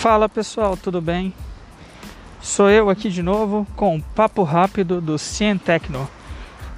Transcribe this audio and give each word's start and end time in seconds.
Fala 0.00 0.30
pessoal, 0.30 0.78
tudo 0.78 0.98
bem? 0.98 1.34
Sou 2.40 2.70
eu 2.70 2.88
aqui 2.88 3.10
de 3.10 3.22
novo 3.22 3.66
com 3.76 3.98
o 3.98 4.02
papo 4.02 4.42
rápido 4.44 4.98
do 4.98 5.18
Cientecno, 5.18 6.08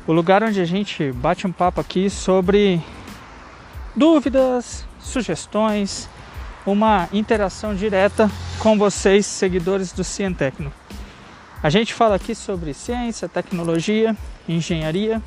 o 0.08 0.12
lugar 0.12 0.42
onde 0.42 0.60
a 0.60 0.64
gente 0.64 1.12
bate 1.12 1.46
um 1.46 1.52
papo 1.52 1.80
aqui 1.80 2.10
sobre 2.10 2.82
dúvidas, 3.94 4.84
sugestões, 4.98 6.08
uma 6.66 7.08
interação 7.12 7.76
direta 7.76 8.28
com 8.58 8.76
vocês, 8.76 9.24
seguidores 9.24 9.92
do 9.92 10.02
Cientecno. 10.02 10.72
A 11.62 11.70
gente 11.70 11.94
fala 11.94 12.16
aqui 12.16 12.34
sobre 12.34 12.74
ciência, 12.74 13.28
tecnologia, 13.28 14.16
engenharia. 14.48 15.22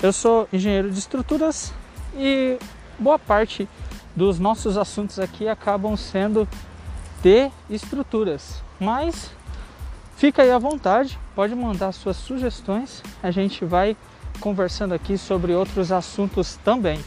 Eu 0.00 0.12
sou 0.12 0.48
engenheiro 0.52 0.88
de 0.88 1.00
estruturas 1.00 1.74
e 2.14 2.56
boa 2.96 3.18
parte 3.18 3.68
dos 4.14 4.38
nossos 4.38 4.78
assuntos 4.78 5.18
aqui 5.18 5.48
acabam 5.48 5.96
sendo 5.96 6.46
de 7.22 7.50
estruturas. 7.68 8.62
Mas 8.78 9.30
fica 10.16 10.42
aí 10.42 10.50
à 10.50 10.58
vontade, 10.58 11.18
pode 11.34 11.54
mandar 11.54 11.92
suas 11.92 12.16
sugestões, 12.16 13.02
a 13.22 13.30
gente 13.30 13.64
vai 13.64 13.96
conversando 14.40 14.94
aqui 14.94 15.18
sobre 15.18 15.52
outros 15.52 15.92
assuntos 15.92 16.56
também. 16.64 17.02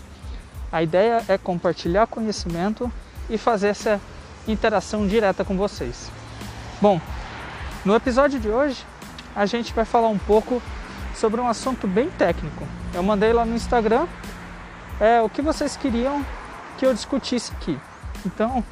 A 0.71 0.81
ideia 0.81 1.23
é 1.27 1.38
compartilhar 1.38 2.07
conhecimento 2.07 2.91
e 3.30 3.38
fazer 3.38 3.68
essa 3.70 3.99
interação 4.48 5.07
direta 5.07 5.45
com 5.45 5.55
vocês. 5.55 6.12
Bom, 6.82 6.99
no 7.85 7.95
episódio 7.95 8.40
de 8.40 8.49
hoje 8.49 8.84
a 9.35 9.45
gente 9.45 9.73
vai 9.73 9.85
falar 9.85 10.09
um 10.09 10.18
pouco 10.18 10.62
sobre 11.16 11.40
um 11.40 11.48
assunto 11.48 11.88
bem 11.88 12.09
técnico. 12.12 12.68
Eu 12.93 13.04
mandei 13.04 13.34
lá 13.34 13.45
no 13.45 13.55
Instagram 13.55 14.07
é, 14.99 15.21
o 15.21 15.30
que 15.30 15.41
vocês 15.41 15.76
queriam 15.76 16.26
que 16.77 16.85
eu 16.85 16.93
discutisse 16.93 17.51
aqui. 17.54 17.79
Então, 18.26 18.63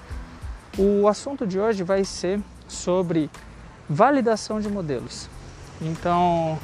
o 0.77 1.07
assunto 1.07 1.45
de 1.45 1.59
hoje 1.59 1.83
vai 1.83 2.03
ser 2.03 2.39
sobre 2.67 3.29
validação 3.89 4.61
de 4.61 4.69
modelos. 4.69 5.29
Então, 5.81 6.57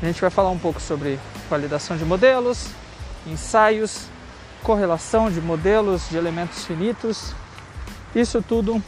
a 0.00 0.06
gente 0.06 0.20
vai 0.20 0.30
falar 0.30 0.50
um 0.50 0.58
pouco 0.58 0.80
sobre 0.80 1.18
validação 1.48 1.96
de 1.96 2.04
modelos, 2.04 2.68
ensaios, 3.26 4.06
correlação 4.62 5.30
de 5.30 5.40
modelos 5.40 6.08
de 6.08 6.16
elementos 6.16 6.64
finitos, 6.64 7.34
isso 8.14 8.42
tudo 8.42 8.82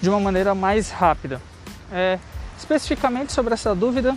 de 0.00 0.08
uma 0.08 0.18
maneira 0.18 0.54
mais 0.54 0.90
rápida. 0.90 1.40
É, 1.92 2.18
especificamente 2.58 3.32
sobre 3.32 3.54
essa 3.54 3.74
dúvida, 3.74 4.16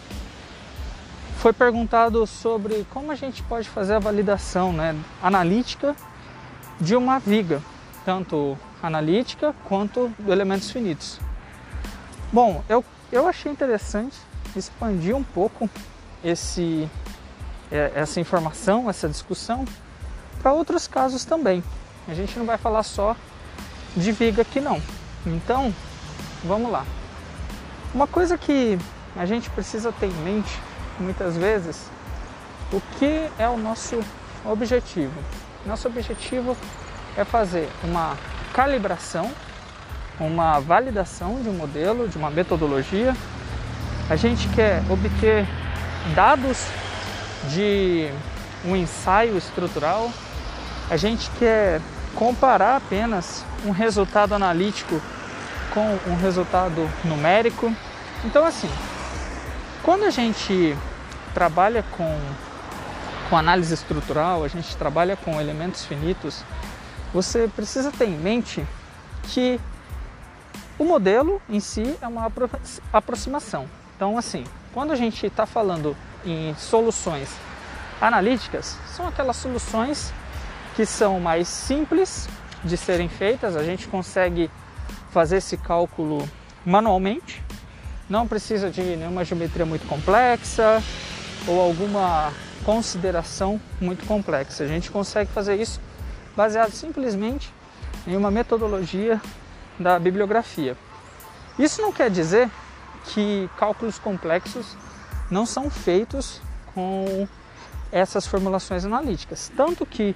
foi 1.38 1.53
perguntado 1.53 2.25
sobre 2.28 2.85
como 2.89 3.11
a 3.11 3.16
gente 3.16 3.41
pode 3.44 3.69
fazer 3.69 3.95
a 3.95 4.00
validação 4.00 4.73
né, 4.73 4.95
analítica 5.22 5.95
de 6.80 6.95
uma 6.95 7.19
viga, 7.19 7.61
tanto 8.03 8.58
analítica 8.81 9.53
quanto 9.65 10.11
elementos 10.27 10.71
finitos. 10.71 11.19
Bom, 12.31 12.63
eu, 12.69 12.83
eu 13.11 13.27
achei 13.27 13.51
interessante 13.51 14.17
expandir 14.55 15.15
um 15.15 15.23
pouco 15.23 15.69
esse, 16.23 16.89
é, 17.71 17.91
essa 17.95 18.19
informação, 18.19 18.89
essa 18.89 19.07
discussão 19.07 19.65
para 20.41 20.53
outros 20.53 20.88
casos 20.88 21.25
também. 21.25 21.63
A 22.07 22.13
gente 22.13 22.38
não 22.38 22.45
vai 22.45 22.57
falar 22.57 22.83
só 22.83 23.15
de 23.95 24.11
viga 24.11 24.41
aqui 24.41 24.59
não. 24.59 24.81
Então, 25.25 25.73
vamos 26.43 26.71
lá. 26.71 26.85
Uma 27.93 28.07
coisa 28.07 28.38
que 28.38 28.77
a 29.16 29.25
gente 29.25 29.49
precisa 29.49 29.91
ter 29.91 30.07
em 30.07 30.23
mente 30.23 30.59
muitas 30.99 31.35
vezes, 31.35 31.89
o 32.71 32.81
que 32.97 33.29
é 33.38 33.47
o 33.47 33.57
nosso 33.57 33.99
objetivo? 34.45 35.13
Nosso 35.66 35.88
objetivo 35.88 36.55
é 37.17 37.25
fazer 37.25 37.69
uma 37.83 38.17
calibração, 38.53 39.31
uma 40.19 40.59
validação 40.59 41.41
de 41.41 41.50
um 41.50 41.53
modelo, 41.53 42.07
de 42.07 42.17
uma 42.17 42.29
metodologia. 42.29 43.16
A 44.09 44.16
gente 44.16 44.47
quer 44.50 44.84
obter 44.89 45.47
dados 46.13 46.67
de 47.50 48.09
um 48.66 48.75
ensaio 48.75 49.38
estrutural. 49.38 50.12
A 50.89 50.97
gente 50.97 51.29
quer 51.39 51.81
comparar 52.16 52.75
apenas 52.75 53.45
um 53.66 53.72
resultado 53.72 54.34
analítico 54.34 55.01
com 55.73 55.97
um 56.07 56.16
resultado 56.16 56.89
numérico. 57.03 57.73
Então, 58.25 58.45
assim, 58.45 58.69
quando 59.81 60.03
a 60.03 60.09
gente 60.09 60.75
trabalha 61.33 61.83
com, 61.91 62.19
com 63.29 63.38
análise 63.38 63.73
estrutural, 63.73 64.44
a 64.44 64.47
gente 64.47 64.75
trabalha 64.75 65.16
com 65.16 65.39
elementos 65.39 65.85
finitos, 65.85 66.44
você 67.13 67.49
precisa 67.55 67.91
ter 67.91 68.05
em 68.07 68.17
mente 68.17 68.66
que 69.23 69.59
o 70.79 70.83
modelo 70.83 71.41
em 71.49 71.59
si 71.59 71.95
é 72.01 72.07
uma 72.07 72.31
aproximação. 72.91 73.67
Então, 73.95 74.17
assim, 74.17 74.44
quando 74.73 74.91
a 74.91 74.95
gente 74.95 75.25
está 75.25 75.45
falando 75.45 75.95
em 76.25 76.55
soluções 76.55 77.29
analíticas, 78.00 78.77
são 78.95 79.07
aquelas 79.07 79.35
soluções 79.35 80.13
que 80.75 80.85
são 80.85 81.19
mais 81.19 81.47
simples 81.47 82.27
de 82.63 82.77
serem 82.77 83.09
feitas, 83.09 83.55
a 83.55 83.63
gente 83.63 83.88
consegue 83.88 84.50
fazer 85.11 85.38
esse 85.38 85.57
cálculo 85.57 86.27
manualmente, 86.66 87.44
não 88.09 88.27
precisa 88.27 88.69
de 88.69 88.81
nenhuma 88.81 89.25
geometria 89.25 89.66
muito 89.66 89.88
complexa 89.88 90.81
ou 91.47 91.59
alguma 91.59 92.31
consideração 92.63 93.59
muito 93.79 94.05
complexa. 94.05 94.63
A 94.63 94.67
gente 94.67 94.91
consegue 94.91 95.31
fazer 95.31 95.55
isso 95.55 95.79
baseado 96.36 96.72
simplesmente 96.72 97.53
em 98.08 98.16
uma 98.16 98.31
metodologia 98.31 99.22
da 99.80 100.00
bibliografia. 100.00 100.78
Isso 101.58 101.81
não 101.81 101.92
quer 101.92 102.09
dizer 102.09 102.50
que 103.06 103.50
cálculos 103.58 104.00
complexos 104.00 104.78
não 105.30 105.46
são 105.46 105.69
feitos 105.69 106.42
com 106.74 107.28
essas 107.92 108.25
formulações 108.25 108.86
analíticas. 108.86 109.52
Tanto 109.56 109.86
que 109.86 110.16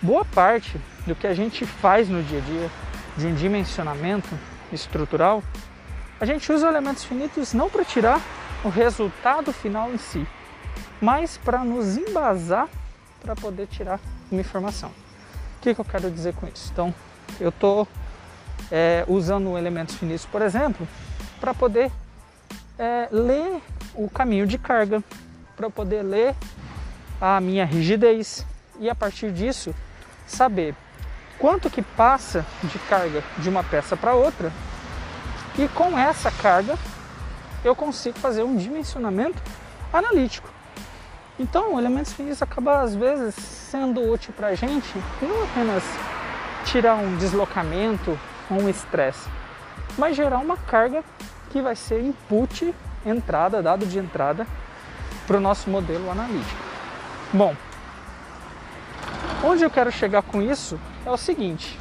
boa 0.00 0.24
parte 0.24 0.80
do 1.06 1.14
que 1.14 1.26
a 1.26 1.34
gente 1.34 1.64
faz 1.66 2.08
no 2.08 2.22
dia 2.22 2.38
a 2.38 2.42
dia 2.42 2.70
de 3.16 3.26
um 3.26 3.34
dimensionamento 3.34 4.28
estrutural, 4.72 5.42
a 6.20 6.24
gente 6.24 6.50
usa 6.52 6.68
elementos 6.68 7.04
finitos 7.04 7.52
não 7.52 7.68
para 7.68 7.84
tirar 7.84 8.20
o 8.64 8.68
resultado 8.68 9.52
final 9.52 9.92
em 9.92 9.98
si, 9.98 10.26
mas 11.00 11.36
para 11.38 11.64
nos 11.64 11.96
embasar 11.96 12.68
para 13.20 13.34
poder 13.34 13.66
tirar 13.66 14.00
uma 14.30 14.40
informação 14.40 15.05
que, 15.60 15.74
que 15.74 15.80
eu 15.80 15.84
quero 15.84 16.10
dizer 16.10 16.34
com 16.34 16.46
isso? 16.46 16.70
Então, 16.72 16.94
eu 17.40 17.50
estou 17.50 17.86
é, 18.70 19.04
usando 19.08 19.56
elementos 19.56 19.94
finitos, 19.96 20.26
por 20.26 20.42
exemplo, 20.42 20.86
para 21.40 21.54
poder 21.54 21.90
é, 22.78 23.08
ler 23.10 23.60
o 23.94 24.08
caminho 24.08 24.46
de 24.46 24.58
carga, 24.58 25.02
para 25.56 25.70
poder 25.70 26.02
ler 26.02 26.34
a 27.20 27.40
minha 27.40 27.64
rigidez 27.64 28.46
e 28.78 28.90
a 28.90 28.94
partir 28.94 29.32
disso 29.32 29.74
saber 30.26 30.74
quanto 31.38 31.70
que 31.70 31.82
passa 31.82 32.44
de 32.62 32.78
carga 32.80 33.22
de 33.38 33.48
uma 33.48 33.64
peça 33.64 33.96
para 33.96 34.14
outra 34.14 34.52
e 35.58 35.66
com 35.68 35.98
essa 35.98 36.30
carga 36.30 36.76
eu 37.64 37.74
consigo 37.74 38.18
fazer 38.18 38.42
um 38.42 38.56
dimensionamento 38.56 39.42
analítico. 39.92 40.55
Então, 41.38 41.78
elementos 41.78 42.14
finitos 42.14 42.40
acaba 42.40 42.80
às 42.80 42.94
vezes 42.94 43.34
sendo 43.34 44.00
útil 44.10 44.32
para 44.34 44.48
a 44.48 44.54
gente 44.54 44.90
não 45.20 45.44
apenas 45.44 45.82
tirar 46.64 46.94
um 46.94 47.16
deslocamento 47.16 48.18
ou 48.50 48.62
um 48.62 48.68
estresse, 48.68 49.28
mas 49.98 50.16
gerar 50.16 50.38
uma 50.38 50.56
carga 50.56 51.04
que 51.50 51.60
vai 51.60 51.76
ser 51.76 52.00
input, 52.00 52.74
entrada, 53.04 53.62
dado 53.62 53.86
de 53.86 53.98
entrada 53.98 54.46
para 55.26 55.36
o 55.36 55.40
nosso 55.40 55.68
modelo 55.68 56.10
analítico. 56.10 56.60
Bom, 57.32 57.54
onde 59.44 59.62
eu 59.62 59.70
quero 59.70 59.92
chegar 59.92 60.22
com 60.22 60.40
isso 60.40 60.80
é 61.04 61.10
o 61.10 61.16
seguinte: 61.16 61.78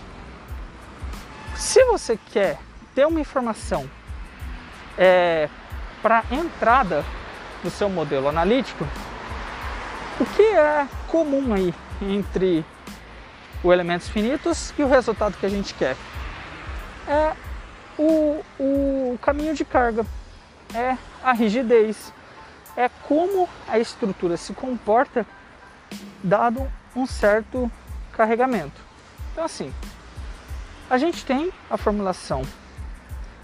se 1.55 1.83
você 1.85 2.19
quer 2.31 2.59
ter 2.93 3.05
uma 3.07 3.19
informação 3.19 3.89
é, 4.97 5.49
para 6.01 6.23
entrada 6.29 7.05
do 7.63 7.69
seu 7.69 7.89
modelo 7.89 8.27
analítico, 8.27 8.85
o 10.19 10.25
que 10.25 10.41
é 10.41 10.87
comum 11.07 11.53
aí 11.53 11.73
entre 12.01 12.65
os 13.63 13.71
elementos 13.71 14.07
finitos 14.07 14.73
e 14.77 14.83
o 14.83 14.87
resultado 14.87 15.37
que 15.37 15.45
a 15.45 15.49
gente 15.49 15.73
quer? 15.73 15.97
É 17.07 17.33
o, 17.97 18.43
o 18.59 19.19
caminho 19.21 19.53
de 19.53 19.65
carga, 19.65 20.05
é 20.73 20.97
a 21.23 21.33
rigidez, 21.33 22.13
é 22.75 22.89
como 23.07 23.47
a 23.67 23.79
estrutura 23.79 24.37
se 24.37 24.53
comporta 24.53 25.25
dado 26.23 26.69
um 26.95 27.05
certo 27.05 27.71
carregamento. 28.11 28.81
Então 29.31 29.43
assim, 29.43 29.73
a 30.89 30.97
gente 30.97 31.25
tem 31.25 31.51
a 31.69 31.77
formulação 31.77 32.41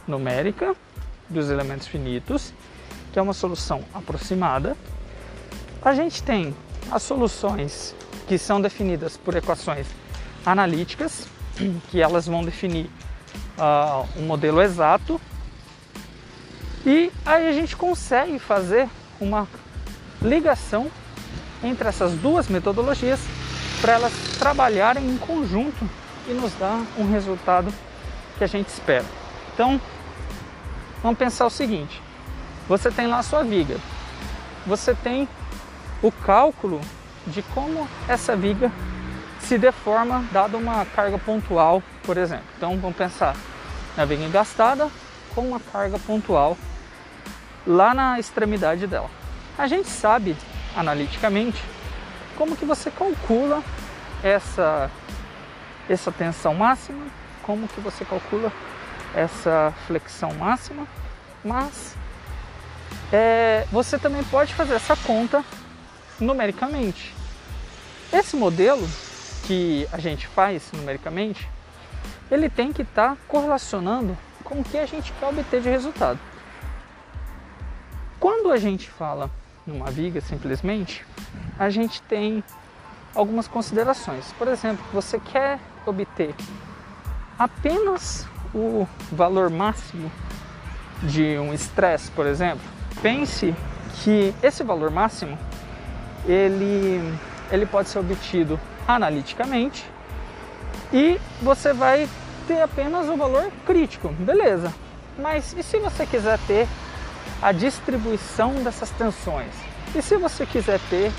numérica 0.08 0.76
dos 1.30 1.50
elementos 1.50 1.88
finitos, 1.88 2.54
que 3.12 3.20
é 3.20 3.22
uma 3.22 3.34
solução 3.34 3.84
aproximada, 3.94 4.76
a 5.84 5.94
gente 5.94 6.22
tem 6.24 6.56
as 6.92 7.04
soluções 7.04 7.96
que 8.28 8.38
são 8.38 8.62
definidas 8.62 9.18
por 9.18 9.36
equações 9.36 9.88
analíticas, 10.46 11.28
que 11.90 12.02
elas 12.02 12.28
vão 12.28 12.44
definir 12.44 12.90
uh, 13.58 14.08
um 14.18 14.26
modelo 14.26 14.62
exato 14.62 15.20
e 16.86 17.12
aí 17.26 17.48
a 17.48 17.52
gente 17.52 17.76
consegue 17.76 18.40
fazer 18.40 18.90
uma 19.20 19.48
ligação 20.20 20.90
entre 21.64 21.88
essas 21.88 22.14
duas 22.14 22.48
metodologias 22.48 23.20
para 23.80 23.94
elas 23.94 24.12
trabalharem 24.40 25.08
em 25.08 25.18
conjunto 25.18 25.88
e 26.28 26.34
nos 26.34 26.54
dar 26.56 26.82
um 26.98 27.12
resultado 27.12 27.72
que 28.38 28.44
a 28.44 28.48
gente 28.48 28.68
espera. 28.70 29.06
Então, 29.54 29.80
vamos 31.04 31.20
pensar 31.20 31.46
o 31.46 31.52
seguinte: 31.52 32.02
você 32.68 32.90
tem 32.90 33.06
lá 33.06 33.20
a 33.20 33.24
sua 33.24 33.44
viga, 33.44 33.78
você 34.66 34.96
tem 34.96 35.28
o 36.02 36.12
cálculo 36.12 36.82
de 37.28 37.42
como 37.42 37.88
essa 38.08 38.36
viga 38.36 38.72
se 39.40 39.58
deforma 39.58 40.24
dada 40.32 40.58
uma 40.58 40.86
carga 40.86 41.18
pontual, 41.18 41.84
por 42.04 42.18
exemplo. 42.18 42.46
Então, 42.58 42.78
vamos 42.80 42.96
pensar 42.96 43.36
na 43.96 44.06
viga 44.06 44.24
engastada 44.24 44.90
com 45.36 45.42
uma 45.42 45.60
carga 45.60 46.00
pontual 46.00 46.58
lá 47.66 47.94
na 47.94 48.20
extremidade 48.20 48.88
dela. 48.88 49.10
A 49.58 49.68
gente 49.68 49.88
sabe 49.88 50.36
analiticamente 50.76 51.62
como 52.38 52.56
que 52.56 52.66
você 52.66 52.90
calcula 52.90 53.62
essa 54.24 54.90
essa 55.90 56.12
tensão 56.12 56.54
máxima, 56.54 57.06
como 57.44 57.68
que 57.68 57.82
você 57.82 58.06
calcula 58.06 58.52
essa 59.14 59.74
flexão 59.86 60.34
máxima, 60.36 60.88
mas 61.44 61.96
é, 63.12 63.68
você 63.72 64.00
também 64.00 64.24
pode 64.24 64.54
fazer 64.54 64.76
essa 64.76 64.96
conta 64.96 65.44
numericamente. 66.22 67.14
Esse 68.14 68.36
modelo 68.36 68.88
que 69.46 69.88
a 69.92 69.98
gente 69.98 70.28
faz 70.28 70.72
numericamente, 70.72 71.50
ele 72.30 72.50
tem 72.50 72.72
que 72.72 72.84
estar 72.84 73.12
tá 73.12 73.18
correlacionando 73.28 74.18
com 74.44 74.62
o 74.62 74.64
que 74.64 74.78
a 74.78 74.86
gente 74.86 75.12
quer 75.14 75.28
obter 75.28 75.62
de 75.62 75.70
resultado. 75.70 76.20
Quando 78.20 78.52
a 78.52 78.58
gente 78.58 78.90
fala 78.90 79.30
numa 79.66 79.90
viga 79.90 80.22
simplesmente, 80.22 81.06
a 81.58 81.70
gente 81.70 82.02
tem 82.04 82.44
algumas 83.16 83.48
considerações. 83.48 84.32
Por 84.34 84.48
exemplo, 84.48 84.84
você 84.94 85.20
quer 85.20 85.60
obter 85.86 86.36
apenas 87.38 88.28
o 88.54 88.88
valor 89.12 89.50
máximo 89.50 90.12
de 91.04 91.38
um 91.40 91.54
estresse, 91.54 92.12
por 92.12 92.26
exemplo. 92.26 92.64
Pense 93.02 93.56
que 94.04 94.34
esse 94.44 94.64
valor 94.64 94.92
máximo 94.92 95.38
ele, 96.26 97.18
ele 97.52 97.66
pode 97.66 97.90
ser 97.90 98.00
obtido 98.00 98.60
analiticamente 98.88 99.86
e 100.94 101.20
você 101.42 101.74
vai 101.74 102.08
ter 102.48 102.62
apenas 102.62 103.08
o 103.08 103.16
valor 103.16 103.52
crítico, 103.66 104.10
beleza. 104.10 104.74
Mas 105.18 105.54
e 105.58 105.64
se 105.64 105.78
você 105.78 106.06
quiser 106.06 106.38
ter 106.48 106.68
a 107.42 107.52
distribuição 107.52 108.54
dessas 108.64 108.90
tensões. 108.92 109.54
E 109.96 110.02
se 110.02 110.16
você 110.18 110.46
quiser 110.46 110.80
ter 110.90 111.12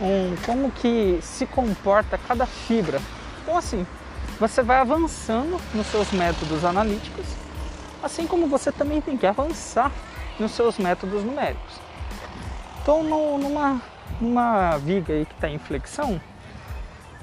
um 0.00 0.34
como 0.44 0.70
que 0.70 1.18
se 1.22 1.46
comporta 1.46 2.18
cada 2.18 2.46
fibra. 2.46 3.00
Então 3.42 3.56
assim, 3.56 3.86
você 4.38 4.62
vai 4.62 4.78
avançando 4.78 5.60
nos 5.74 5.86
seus 5.86 6.10
métodos 6.12 6.64
analíticos, 6.64 7.26
assim 8.02 8.26
como 8.26 8.46
você 8.46 8.72
também 8.72 9.00
tem 9.00 9.16
que 9.16 9.26
avançar 9.26 9.92
nos 10.38 10.52
seus 10.52 10.78
métodos 10.78 11.22
numéricos. 11.22 11.74
Então 12.82 13.02
numa, 13.02 13.80
numa 14.20 14.76
viga 14.78 15.12
aí 15.12 15.26
que 15.26 15.34
está 15.34 15.48
em 15.48 15.58
flexão, 15.58 16.20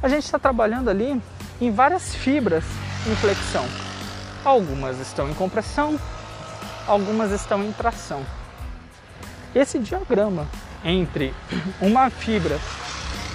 a 0.02 0.08
gente 0.08 0.26
está 0.26 0.38
trabalhando 0.38 0.90
ali 0.90 1.20
em 1.60 1.72
várias 1.72 2.14
fibras 2.14 2.64
em 3.08 3.16
flexão. 3.16 3.66
Algumas 4.46 5.00
estão 5.00 5.30
em 5.30 5.34
compressão, 5.34 6.00
algumas 6.86 7.32
estão 7.32 7.64
em 7.64 7.72
tração. 7.72 8.24
Esse 9.56 9.80
diagrama 9.80 10.48
entre 10.84 11.34
uma 11.82 12.10
fibra 12.10 12.60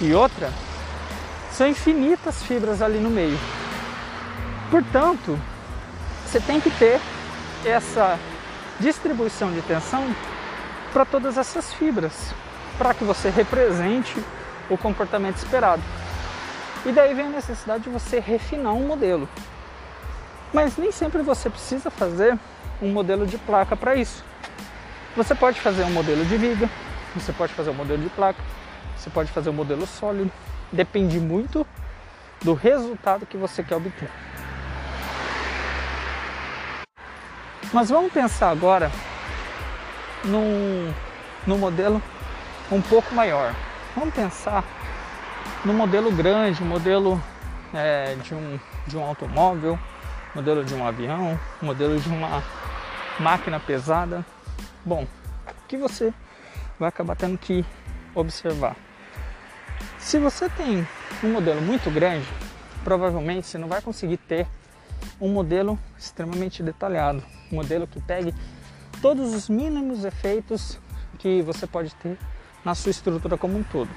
e 0.01 0.13
outra 0.13 0.49
são 1.51 1.67
infinitas 1.67 2.41
fibras 2.43 2.81
ali 2.81 2.99
no 2.99 3.09
meio. 3.09 3.37
Portanto, 4.71 5.39
você 6.25 6.39
tem 6.39 6.59
que 6.59 6.71
ter 6.71 6.99
essa 7.63 8.17
distribuição 8.79 9.51
de 9.51 9.61
tensão 9.61 10.03
para 10.91 11.05
todas 11.05 11.37
essas 11.37 11.73
fibras, 11.73 12.33
para 12.77 12.93
que 12.93 13.03
você 13.03 13.29
represente 13.29 14.15
o 14.69 14.77
comportamento 14.77 15.37
esperado. 15.37 15.81
E 16.85 16.91
daí 16.91 17.13
vem 17.13 17.27
a 17.27 17.29
necessidade 17.29 17.83
de 17.83 17.89
você 17.89 18.19
refinar 18.19 18.73
um 18.73 18.85
modelo. 18.85 19.27
Mas 20.53 20.77
nem 20.77 20.91
sempre 20.91 21.21
você 21.21 21.49
precisa 21.49 21.89
fazer 21.89 22.37
um 22.81 22.91
modelo 22.91 23.25
de 23.25 23.37
placa 23.37 23.75
para 23.75 23.95
isso. 23.95 24.23
Você 25.15 25.33
pode 25.33 25.59
fazer 25.61 25.83
um 25.83 25.91
modelo 25.91 26.25
de 26.25 26.37
viga, 26.37 26.69
você 27.15 27.31
pode 27.31 27.53
fazer 27.53 27.69
um 27.69 27.75
modelo 27.75 28.01
de 28.01 28.09
placa, 28.09 28.41
você 28.97 29.09
pode 29.09 29.31
fazer 29.31 29.49
um 29.49 29.53
modelo 29.53 29.85
sólido. 29.85 30.31
Depende 30.71 31.19
muito 31.19 31.65
do 32.41 32.53
resultado 32.53 33.25
que 33.25 33.37
você 33.37 33.63
quer 33.63 33.75
obter. 33.75 34.09
Mas 37.71 37.89
vamos 37.89 38.11
pensar 38.11 38.49
agora 38.49 38.91
num 40.23 41.57
modelo 41.57 42.01
um 42.73 42.81
pouco 42.81 43.13
maior. 43.13 43.55
Vamos 43.95 44.13
pensar 44.15 44.63
no 45.63 45.73
modelo 45.73 46.11
grande, 46.11 46.63
modelo 46.63 47.21
é, 47.73 48.15
de, 48.15 48.33
um, 48.33 48.59
de 48.87 48.97
um 48.97 49.03
automóvel, 49.03 49.77
modelo 50.33 50.63
de 50.63 50.73
um 50.73 50.85
avião, 50.85 51.39
modelo 51.61 51.99
de 51.99 52.09
uma 52.09 52.43
máquina 53.19 53.59
pesada. 53.59 54.25
Bom, 54.83 55.03
o 55.47 55.67
que 55.67 55.77
você 55.77 56.11
vai 56.79 56.89
acabar 56.89 57.15
tendo 57.15 57.37
que 57.37 57.63
observar? 58.15 58.75
Se 59.99 60.17
você 60.17 60.49
tem 60.49 60.87
um 61.23 61.31
modelo 61.31 61.61
muito 61.61 61.91
grande, 61.91 62.27
provavelmente 62.83 63.47
você 63.47 63.57
não 63.57 63.67
vai 63.67 63.81
conseguir 63.81 64.17
ter 64.17 64.47
um 65.21 65.29
modelo 65.29 65.77
extremamente 65.97 66.63
detalhado, 66.63 67.23
um 67.51 67.55
modelo 67.55 67.85
que 67.85 68.01
pegue 68.01 68.33
todos 68.99 69.33
os 69.33 69.47
mínimos 69.47 70.03
efeitos 70.03 70.79
que 71.19 71.41
você 71.43 71.67
pode 71.67 71.93
ter 71.95 72.17
na 72.63 72.75
sua 72.75 72.91
estrutura 72.91 73.37
como 73.37 73.57
um 73.57 73.63
todo. 73.63 73.89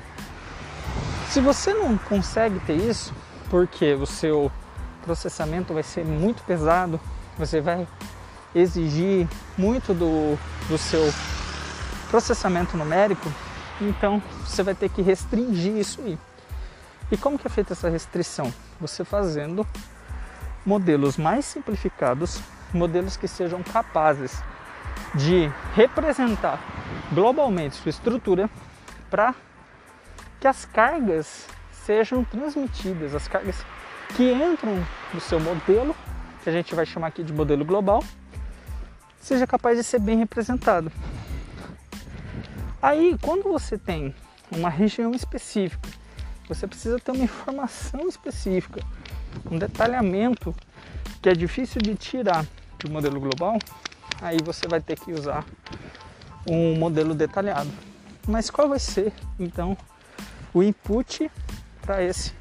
Se 1.29 1.41
você 1.41 1.75
não 1.75 1.99
consegue 1.99 2.59
ter 2.61 2.77
isso, 2.77 3.13
porque 3.51 3.95
o 3.95 4.07
seu 4.07 4.51
processamento 5.05 5.75
vai 5.75 5.83
ser 5.83 6.05
muito 6.05 6.43
pesado, 6.43 7.01
você 7.39 7.61
vai 7.61 7.87
exigir 8.55 9.29
muito 9.57 9.93
do, 9.93 10.39
do 10.69 10.79
seu 10.79 11.13
processamento 12.11 12.77
numérico, 12.77 13.31
então 13.81 14.23
você 14.45 14.63
vai 14.63 14.75
ter 14.75 14.89
que 14.89 15.03
restringir 15.03 15.77
isso 15.77 16.01
aí. 16.01 16.19
E 17.11 17.17
como 17.17 17.39
que 17.39 17.47
é 17.47 17.51
feita 17.51 17.73
essa 17.73 17.89
restrição? 17.89 18.53
Você 18.81 19.05
fazendo 19.05 19.67
modelos 20.65 21.17
mais 21.17 21.45
simplificados, 21.45 22.41
modelos 22.73 23.17
que 23.17 23.29
sejam 23.29 23.63
capazes 23.63 24.43
de 25.15 25.51
representar 25.75 26.59
globalmente 27.13 27.77
sua 27.77 27.91
estrutura 27.91 28.51
para 29.11 29.35
que 30.41 30.47
as 30.47 30.65
cargas 30.65 31.47
sejam 31.71 32.25
transmitidas, 32.25 33.15
as 33.15 33.29
cargas 33.29 33.65
que 34.17 34.33
entram 34.33 34.85
no 35.13 35.21
seu 35.21 35.41
modelo, 35.41 35.95
que 36.43 36.51
a 36.51 36.53
gente 36.53 36.75
vai 36.75 36.85
chamar 36.85 37.09
aqui 37.09 37.23
de 37.23 37.33
modelo 37.33 37.65
global, 37.65 38.03
seja 39.21 39.47
capaz 39.47 39.77
de 39.79 39.85
ser 39.85 40.01
bem 40.01 40.19
representado. 40.19 40.91
Aí, 42.81 43.17
quando 43.21 43.45
você 43.45 43.77
tem 43.77 44.15
uma 44.51 44.69
região 44.69 45.13
específica, 45.13 45.89
você 46.49 46.67
precisa 46.67 47.01
ter 47.01 47.11
uma 47.11 47.25
informação 47.25 48.09
específica, 48.09 48.81
um 49.51 49.59
detalhamento 49.59 50.55
que 51.21 51.29
é 51.29 51.35
difícil 51.35 51.81
de 51.83 51.95
tirar 51.97 52.47
do 52.79 52.91
modelo 52.91 53.19
global, 53.19 53.59
aí 54.21 54.39
você 54.43 54.67
vai 54.69 54.81
ter 54.81 54.99
que 54.99 55.13
usar 55.13 55.45
um 56.49 56.77
modelo 56.77 57.15
detalhado. 57.15 57.71
Mas 58.27 58.51
qual 58.51 58.69
vai 58.69 58.79
ser 58.79 59.13
então 59.39 59.77
o 60.53 60.63
input 60.63 61.31
para 61.83 62.03
esse 62.03 62.33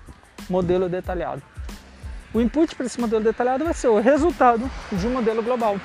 modelo 0.50 0.90
detalhado? 0.90 1.42
O 2.34 2.42
input 2.42 2.76
para 2.76 2.86
esse 2.86 3.00
modelo 3.00 3.24
detalhado 3.24 3.64
vai 3.64 3.74
ser 3.74 3.88
o 3.88 4.00
resultado 4.00 4.70
de 4.92 5.08
um 5.08 5.12
modelo 5.12 5.42
global. 5.42 5.80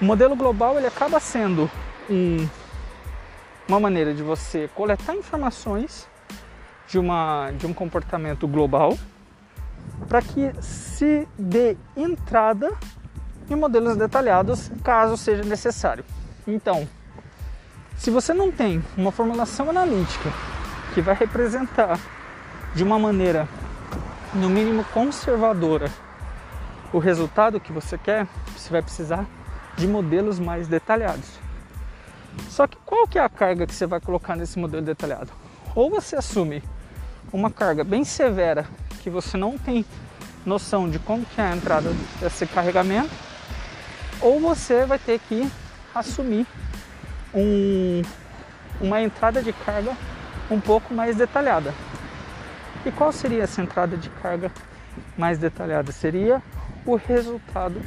O 0.00 0.04
modelo 0.04 0.34
global 0.34 0.76
ele 0.76 0.86
acaba 0.86 1.20
sendo 1.20 1.70
um, 2.10 2.48
uma 3.68 3.78
maneira 3.78 4.12
de 4.12 4.22
você 4.22 4.68
coletar 4.74 5.14
informações 5.14 6.08
de, 6.88 6.98
uma, 6.98 7.52
de 7.52 7.66
um 7.66 7.72
comportamento 7.72 8.48
global 8.48 8.98
para 10.08 10.20
que 10.20 10.52
se 10.60 11.28
dê 11.38 11.76
entrada 11.96 12.76
em 13.50 13.54
modelos 13.54 13.96
detalhados 13.96 14.70
caso 14.82 15.16
seja 15.16 15.42
necessário. 15.42 16.04
Então, 16.46 16.88
se 17.96 18.10
você 18.10 18.34
não 18.34 18.50
tem 18.50 18.82
uma 18.96 19.12
formulação 19.12 19.70
analítica 19.70 20.30
que 20.94 21.00
vai 21.00 21.14
representar 21.14 21.98
de 22.74 22.82
uma 22.82 22.98
maneira 22.98 23.48
no 24.34 24.48
mínimo 24.48 24.84
conservadora 24.92 25.90
o 26.92 26.98
resultado 26.98 27.60
que 27.60 27.72
você 27.72 27.96
quer, 27.96 28.26
você 28.56 28.70
vai 28.70 28.82
precisar 28.82 29.26
de 29.76 29.86
modelos 29.86 30.38
mais 30.38 30.68
detalhados. 30.68 31.28
Só 32.48 32.66
que 32.66 32.76
qual 32.84 33.06
que 33.06 33.18
é 33.18 33.22
a 33.22 33.28
carga 33.28 33.66
que 33.66 33.74
você 33.74 33.86
vai 33.86 34.00
colocar 34.00 34.36
nesse 34.36 34.58
modelo 34.58 34.82
detalhado? 34.82 35.30
Ou 35.74 35.90
você 35.90 36.16
assume 36.16 36.62
uma 37.32 37.50
carga 37.50 37.82
bem 37.82 38.04
severa 38.04 38.66
que 39.02 39.08
você 39.08 39.36
não 39.36 39.56
tem 39.56 39.84
noção 40.44 40.88
de 40.88 40.98
como 40.98 41.24
que 41.24 41.40
é 41.40 41.44
a 41.44 41.56
entrada 41.56 41.90
desse 42.20 42.46
carregamento, 42.46 43.10
ou 44.22 44.40
você 44.40 44.86
vai 44.86 44.98
ter 44.98 45.18
que 45.18 45.50
assumir 45.94 46.46
um, 47.34 48.02
uma 48.80 49.00
entrada 49.00 49.42
de 49.42 49.52
carga 49.52 49.96
um 50.50 50.60
pouco 50.60 50.94
mais 50.94 51.16
detalhada. 51.16 51.74
E 52.84 52.90
qual 52.90 53.12
seria 53.12 53.42
essa 53.42 53.60
entrada 53.62 53.96
de 53.96 54.08
carga 54.08 54.50
mais 55.16 55.38
detalhada? 55.38 55.92
Seria 55.92 56.42
o 56.84 56.96
resultado 56.96 57.80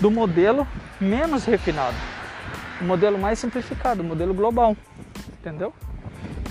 do 0.00 0.10
modelo 0.10 0.66
menos 1.00 1.44
refinado, 1.44 1.96
o 2.80 2.84
modelo 2.84 3.18
mais 3.18 3.38
simplificado, 3.38 4.02
o 4.02 4.04
modelo 4.04 4.34
global, 4.34 4.76
entendeu? 5.38 5.72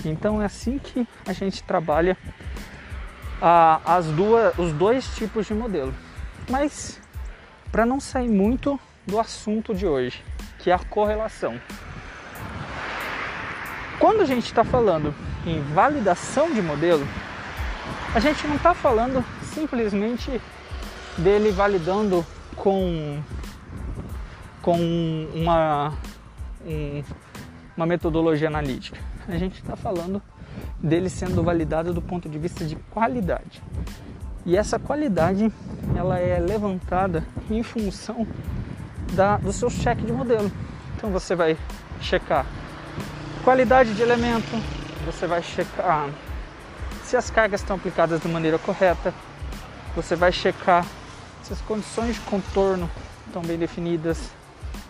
Então 0.04 0.40
é 0.42 0.46
assim 0.46 0.78
que 0.78 1.06
a 1.26 1.32
gente 1.32 1.62
trabalha 1.62 2.16
a, 3.40 3.80
as 3.84 4.06
duas, 4.06 4.56
os 4.58 4.72
dois 4.72 5.06
tipos 5.16 5.46
de 5.46 5.54
modelo. 5.54 5.94
Mas 6.48 7.00
para 7.70 7.86
não 7.86 8.00
sair 8.00 8.28
muito 8.28 8.78
do 9.08 9.18
assunto 9.18 9.74
de 9.74 9.86
hoje, 9.86 10.22
que 10.58 10.70
é 10.70 10.74
a 10.74 10.78
correlação. 10.78 11.58
Quando 13.98 14.20
a 14.20 14.26
gente 14.26 14.44
está 14.44 14.62
falando 14.62 15.14
em 15.46 15.62
validação 15.72 16.52
de 16.52 16.60
modelo, 16.60 17.08
a 18.14 18.20
gente 18.20 18.46
não 18.46 18.56
está 18.56 18.74
falando 18.74 19.24
simplesmente 19.42 20.40
dele 21.16 21.50
validando 21.50 22.24
com, 22.54 23.18
com 24.60 25.26
uma, 25.34 25.94
um, 26.64 27.02
uma 27.76 27.86
metodologia 27.86 28.48
analítica. 28.48 29.00
A 29.26 29.38
gente 29.38 29.54
está 29.60 29.74
falando 29.74 30.22
dele 30.78 31.08
sendo 31.08 31.42
validado 31.42 31.94
do 31.94 32.02
ponto 32.02 32.28
de 32.28 32.38
vista 32.38 32.64
de 32.64 32.76
qualidade. 32.76 33.62
E 34.44 34.54
essa 34.54 34.78
qualidade 34.78 35.50
ela 35.96 36.18
é 36.18 36.38
levantada 36.38 37.24
em 37.50 37.62
função 37.62 38.26
da, 39.12 39.36
do 39.36 39.52
seu 39.52 39.70
cheque 39.70 40.04
de 40.04 40.12
modelo. 40.12 40.50
Então 40.96 41.10
você 41.10 41.34
vai 41.34 41.56
checar 42.00 42.46
qualidade 43.44 43.94
de 43.94 44.02
elemento, 44.02 44.62
você 45.06 45.26
vai 45.26 45.42
checar 45.42 46.10
se 47.04 47.16
as 47.16 47.30
cargas 47.30 47.62
estão 47.62 47.76
aplicadas 47.76 48.20
de 48.20 48.28
maneira 48.28 48.58
correta, 48.58 49.14
você 49.96 50.14
vai 50.14 50.30
checar 50.30 50.84
se 51.42 51.52
as 51.52 51.60
condições 51.62 52.16
de 52.16 52.20
contorno 52.20 52.90
estão 53.26 53.40
bem 53.40 53.56
definidas, 53.56 54.30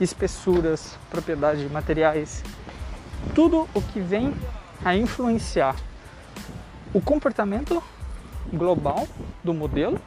espessuras, 0.01 0.99
propriedades 1.11 1.61
de 1.61 1.69
materiais, 1.69 2.43
tudo 3.35 3.69
o 3.75 3.81
que 3.81 4.01
vem 4.01 4.35
a 4.85 4.97
influenciar 4.97 5.77
o 6.93 7.01
comportamento 7.01 7.83
global 8.53 9.07
do 9.45 9.55
modelo 9.55 10.01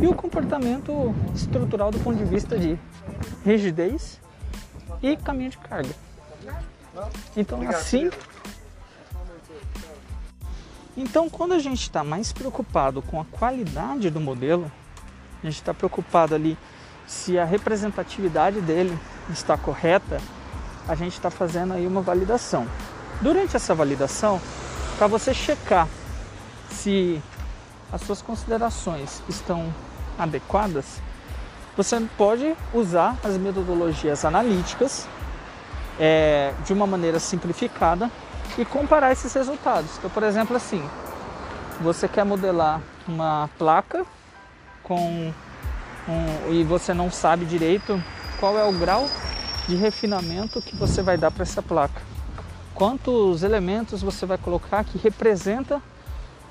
e 0.00 0.06
o 0.06 0.14
comportamento 0.14 1.14
estrutural 1.34 1.90
do 1.90 1.98
ponto 1.98 2.16
de 2.16 2.24
vista 2.24 2.58
de 2.58 2.78
rigidez 3.44 4.20
e 5.02 5.16
caminho 5.16 5.50
de 5.50 5.58
carga. 5.58 5.94
Então 7.36 7.66
assim, 7.68 8.10
então 10.96 11.28
quando 11.28 11.54
a 11.54 11.58
gente 11.58 11.82
está 11.82 12.04
mais 12.04 12.32
preocupado 12.32 13.02
com 13.02 13.20
a 13.20 13.24
qualidade 13.24 14.10
do 14.10 14.20
modelo, 14.20 14.70
a 15.42 15.46
gente 15.46 15.56
está 15.56 15.72
preocupado 15.72 16.34
ali 16.34 16.56
se 17.06 17.38
a 17.38 17.44
representatividade 17.44 18.60
dele 18.60 18.96
está 19.30 19.56
correta, 19.56 20.20
a 20.86 20.94
gente 20.94 21.14
está 21.14 21.30
fazendo 21.30 21.74
aí 21.74 21.86
uma 21.86 22.00
validação. 22.00 22.66
Durante 23.20 23.56
essa 23.56 23.74
validação, 23.74 24.40
para 24.96 25.06
você 25.06 25.32
checar 25.32 25.88
se 26.70 27.20
as 27.92 28.00
suas 28.02 28.22
considerações 28.22 29.22
estão 29.28 29.72
adequadas, 30.18 31.00
você 31.76 32.00
pode 32.16 32.54
usar 32.72 33.16
as 33.24 33.36
metodologias 33.36 34.24
analíticas 34.24 35.06
é, 35.98 36.52
de 36.64 36.72
uma 36.72 36.86
maneira 36.86 37.18
simplificada 37.18 38.10
e 38.58 38.64
comparar 38.64 39.12
esses 39.12 39.32
resultados. 39.32 39.90
Então, 39.98 40.10
por 40.10 40.22
exemplo, 40.22 40.56
assim, 40.56 40.82
você 41.80 42.06
quer 42.06 42.24
modelar 42.24 42.80
uma 43.06 43.48
placa 43.58 44.04
com 44.82 45.32
um, 46.08 46.52
e 46.52 46.64
você 46.64 46.92
não 46.92 47.10
sabe 47.10 47.44
direito 47.44 48.02
qual 48.38 48.58
é 48.58 48.64
o 48.64 48.72
grau 48.72 49.08
de 49.68 49.76
refinamento 49.76 50.60
que 50.60 50.74
você 50.74 51.02
vai 51.02 51.16
dar 51.16 51.30
para 51.30 51.42
essa 51.42 51.62
placa 51.62 52.12
quantos 52.74 53.42
elementos 53.42 54.02
você 54.02 54.26
vai 54.26 54.38
colocar 54.38 54.84
que 54.84 54.98
representa 54.98 55.80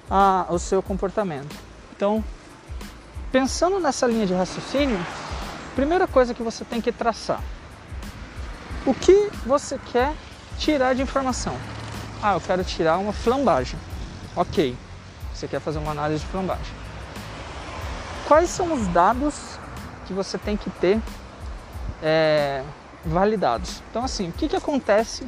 a, 0.10 0.46
o 0.50 0.60
seu 0.60 0.82
comportamento. 0.82 1.56
Então, 1.96 2.24
pensando 3.32 3.80
nessa 3.80 4.08
linha 4.08 4.26
de 4.26 4.34
raciocínio, 4.34 5.00
primeira 5.76 6.08
coisa 6.08 6.34
que 6.34 6.44
você 6.44 6.66
tem 6.66 6.82
que 6.82 6.92
traçar: 6.92 7.42
o 8.86 8.94
que 8.94 9.30
você 9.46 9.80
quer 9.92 10.14
tirar 10.58 10.94
de 10.94 11.02
informação? 11.02 11.56
Ah, 12.22 12.34
eu 12.34 12.42
quero 12.42 12.64
tirar 12.64 12.98
uma 12.98 13.14
flambagem. 13.14 13.80
Ok, 14.36 14.78
você 15.34 15.48
quer 15.48 15.60
fazer 15.60 15.80
uma 15.80 15.92
análise 15.92 16.24
de 16.24 16.30
flambagem. 16.30 16.74
Quais 18.28 18.50
são 18.50 18.74
os 18.74 18.88
dados 18.88 19.60
que 20.06 20.14
você 20.14 20.38
tem 20.38 20.56
que 20.56 20.70
ter 20.70 21.02
é, 22.02 22.64
validados? 23.06 23.82
Então, 23.90 24.04
assim, 24.04 24.30
o 24.30 24.32
que, 24.32 24.48
que 24.48 24.56
acontece 24.56 25.26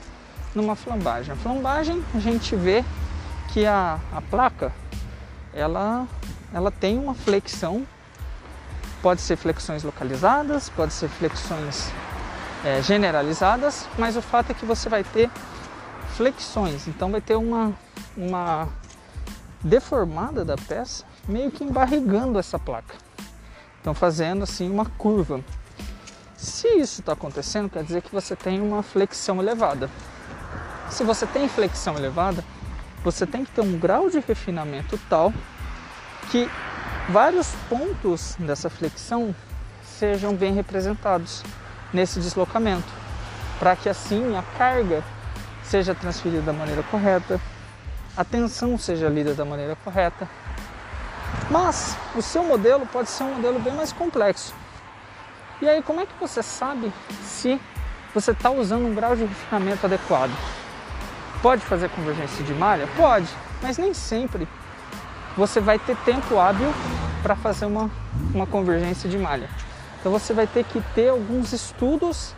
numa 0.55 0.75
flambagem. 0.75 1.33
A 1.33 1.36
flambagem 1.36 2.03
a 2.13 2.19
gente 2.19 2.55
vê 2.55 2.83
que 3.51 3.65
a, 3.65 4.00
a 4.12 4.22
placa 4.22 4.72
ela, 5.53 6.07
ela 6.53 6.72
tem 6.72 6.98
uma 6.98 7.13
flexão, 7.13 7.86
pode 9.03 9.19
ser 9.19 9.36
flexões 9.36 9.83
localizadas, 9.83 10.69
pode 10.69 10.93
ser 10.93 11.10
flexões 11.10 11.91
é, 12.63 12.81
generalizadas, 12.81 13.86
mas 14.00 14.15
o 14.15 14.22
fato 14.22 14.51
é 14.51 14.53
que 14.55 14.65
você 14.65 14.88
vai 14.88 15.03
ter 15.03 15.29
flexões, 16.15 16.88
então 16.88 17.12
vai 17.12 17.19
ter 17.19 17.36
uma, 17.36 17.74
uma 18.15 18.69
deformada 19.62 20.45
da 20.45 20.55
peça 20.55 21.03
meio 21.27 21.51
que 21.51 21.65
embarrigando 21.65 22.39
essa 22.39 22.57
placa. 22.57 22.95
Então 23.81 23.93
fazendo 23.93 24.43
assim 24.43 24.72
uma 24.72 24.86
curva. 24.86 25.41
Se 26.38 26.69
isso 26.69 27.01
está 27.01 27.12
acontecendo, 27.12 27.69
quer 27.69 27.83
dizer 27.83 28.01
que 28.01 28.12
você 28.12 28.38
tem 28.38 28.62
uma 28.62 28.81
flexão 28.81 29.41
elevada. 29.41 29.89
Se 30.89 31.03
você 31.03 31.25
tem 31.27 31.50
flexão 31.50 31.98
elevada, 31.98 32.43
você 33.03 33.25
tem 33.25 33.43
que 33.43 33.51
ter 33.51 33.62
um 33.62 33.77
grau 33.77 34.10
de 34.10 34.19
refinamento 34.19 34.98
tal 35.10 35.33
que 36.31 36.50
vários 37.10 37.50
pontos 37.69 38.36
dessa 38.39 38.69
flexão 38.69 39.36
sejam 39.83 40.36
bem 40.36 40.53
representados 40.53 41.43
nesse 41.93 42.19
deslocamento, 42.19 42.88
para 43.60 43.75
que 43.75 43.89
assim 43.89 44.36
a 44.36 44.43
carga 44.57 45.03
seja 45.63 45.93
transferida 45.93 46.41
da 46.41 46.53
maneira 46.53 46.83
correta, 46.83 47.39
a 48.15 48.24
tensão 48.24 48.77
seja 48.77 49.10
lida 49.10 49.33
da 49.33 49.45
maneira 49.45 49.75
correta. 49.83 50.27
Mas 51.50 51.98
o 52.15 52.22
seu 52.22 52.43
modelo 52.43 52.86
pode 52.86 53.10
ser 53.10 53.24
um 53.24 53.36
modelo 53.36 53.60
bem 53.60 53.74
mais 53.74 53.91
complexo. 53.91 54.53
E 55.62 55.67
aí, 55.67 55.81
como 55.81 56.00
é 56.00 56.05
que 56.05 56.13
você 56.19 56.43
sabe 56.43 56.91
se 57.24 57.60
você 58.13 58.31
está 58.31 58.51
usando 58.51 58.86
um 58.86 58.93
grau 58.93 59.15
de 59.15 59.25
refinamento 59.25 59.86
adequado? 59.86 60.31
Pode 61.41 61.62
fazer 61.65 61.89
convergência 61.89 62.43
de 62.43 62.53
malha? 62.53 62.88
Pode, 62.95 63.27
mas 63.62 63.77
nem 63.77 63.93
sempre 63.93 64.48
você 65.36 65.60
vai 65.60 65.80
ter 65.80 65.96
tempo 65.98 66.38
hábil 66.38 66.74
para 67.22 67.36
fazer 67.36 67.66
uma, 67.66 67.90
uma 68.34 68.46
convergência 68.46 69.10
de 69.10 69.18
malha. 69.18 69.50
Então 70.00 70.12
você 70.12 70.34
vai 70.34 70.46
ter 70.46 70.63
que 70.66 70.82
ter 70.94 71.10
alguns 71.10 71.54
estudos 71.54 72.36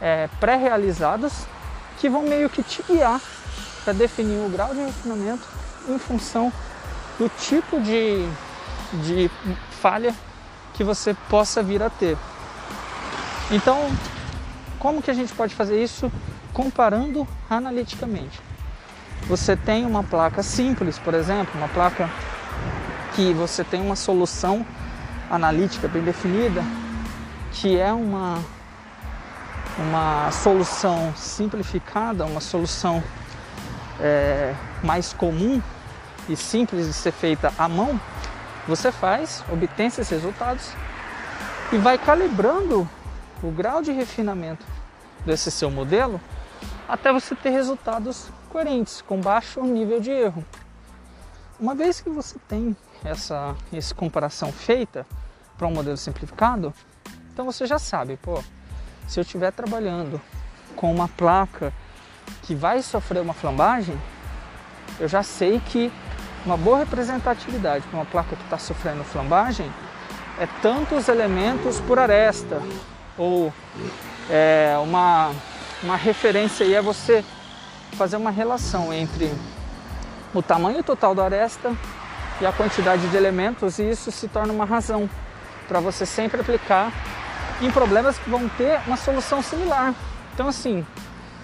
é, 0.00 0.28
pré-realizados 0.38 1.32
que 1.98 2.08
vão 2.08 2.22
meio 2.22 2.48
que 2.48 2.62
te 2.62 2.82
guiar 2.82 3.20
para 3.82 3.92
definir 3.92 4.38
o 4.44 4.48
grau 4.48 4.74
de 4.74 4.80
refinamento 4.80 5.46
em 5.88 5.98
função 5.98 6.52
do 7.18 7.28
tipo 7.28 7.80
de, 7.80 8.26
de 9.04 9.30
falha 9.80 10.14
que 10.74 10.82
você 10.82 11.14
possa 11.28 11.62
vir 11.62 11.82
a 11.82 11.90
ter. 11.90 12.16
Então, 13.50 13.90
como 14.78 15.02
que 15.02 15.10
a 15.10 15.14
gente 15.14 15.32
pode 15.34 15.54
fazer 15.54 15.82
isso 15.82 16.10
comparando 16.52 17.26
analiticamente. 17.50 18.40
Você 19.26 19.56
tem 19.56 19.86
uma 19.86 20.02
placa 20.02 20.42
simples, 20.42 20.98
por 20.98 21.14
exemplo, 21.14 21.58
uma 21.58 21.68
placa 21.68 22.10
que 23.14 23.32
você 23.32 23.64
tem 23.64 23.80
uma 23.80 23.96
solução 23.96 24.66
analítica 25.30 25.88
bem 25.88 26.02
definida, 26.02 26.62
que 27.52 27.78
é 27.78 27.92
uma, 27.92 28.42
uma 29.78 30.30
solução 30.30 31.14
simplificada, 31.16 32.26
uma 32.26 32.40
solução 32.40 33.02
é, 33.98 34.54
mais 34.82 35.12
comum 35.12 35.62
e 36.28 36.36
simples 36.36 36.86
de 36.86 36.92
ser 36.92 37.12
feita 37.12 37.52
à 37.58 37.68
mão, 37.68 37.98
você 38.66 38.90
faz, 38.90 39.44
obtém 39.50 39.86
esses 39.86 40.08
resultados 40.08 40.70
e 41.72 41.78
vai 41.78 41.98
calibrando 41.98 42.88
o 43.42 43.50
grau 43.50 43.82
de 43.82 43.92
refinamento 43.92 44.64
desse 45.24 45.50
seu 45.50 45.70
modelo 45.70 46.20
até 46.88 47.12
você 47.12 47.34
ter 47.34 47.50
resultados 47.50 48.28
coerentes, 48.54 49.02
com 49.02 49.20
baixo 49.20 49.60
nível 49.64 49.98
de 49.98 50.12
erro. 50.12 50.44
Uma 51.58 51.74
vez 51.74 52.00
que 52.00 52.08
você 52.08 52.38
tem 52.46 52.76
essa, 53.04 53.56
essa 53.72 53.92
comparação 53.92 54.52
feita 54.52 55.04
para 55.58 55.66
um 55.66 55.72
modelo 55.72 55.96
simplificado, 55.96 56.72
então 57.32 57.44
você 57.44 57.66
já 57.66 57.80
sabe, 57.80 58.16
pô, 58.16 58.40
se 59.08 59.18
eu 59.18 59.22
estiver 59.22 59.50
trabalhando 59.50 60.20
com 60.76 60.94
uma 60.94 61.08
placa 61.08 61.72
que 62.42 62.54
vai 62.54 62.80
sofrer 62.80 63.22
uma 63.22 63.34
flambagem, 63.34 64.00
eu 65.00 65.08
já 65.08 65.24
sei 65.24 65.58
que 65.58 65.92
uma 66.46 66.56
boa 66.56 66.78
representatividade 66.78 67.84
para 67.88 67.98
uma 67.98 68.06
placa 68.06 68.36
que 68.36 68.44
está 68.44 68.56
sofrendo 68.56 69.02
flambagem 69.02 69.68
é 70.38 70.46
tantos 70.62 71.08
elementos 71.08 71.80
por 71.80 71.98
aresta, 71.98 72.62
ou 73.18 73.52
é, 74.30 74.76
uma, 74.80 75.32
uma 75.82 75.96
referência 75.96 76.64
é 76.72 76.80
você 76.80 77.24
fazer 77.92 78.16
uma 78.16 78.30
relação 78.30 78.92
entre 78.92 79.32
o 80.34 80.42
tamanho 80.42 80.82
total 80.82 81.14
da 81.14 81.24
aresta 81.24 81.72
e 82.40 82.46
a 82.46 82.52
quantidade 82.52 83.06
de 83.08 83.16
elementos, 83.16 83.78
e 83.78 83.88
isso 83.88 84.10
se 84.10 84.26
torna 84.26 84.52
uma 84.52 84.64
razão 84.64 85.08
para 85.68 85.80
você 85.80 86.04
sempre 86.04 86.40
aplicar 86.40 86.92
em 87.60 87.70
problemas 87.70 88.18
que 88.18 88.28
vão 88.28 88.48
ter 88.48 88.80
uma 88.86 88.96
solução 88.96 89.40
similar. 89.40 89.94
Então, 90.34 90.48
assim, 90.48 90.84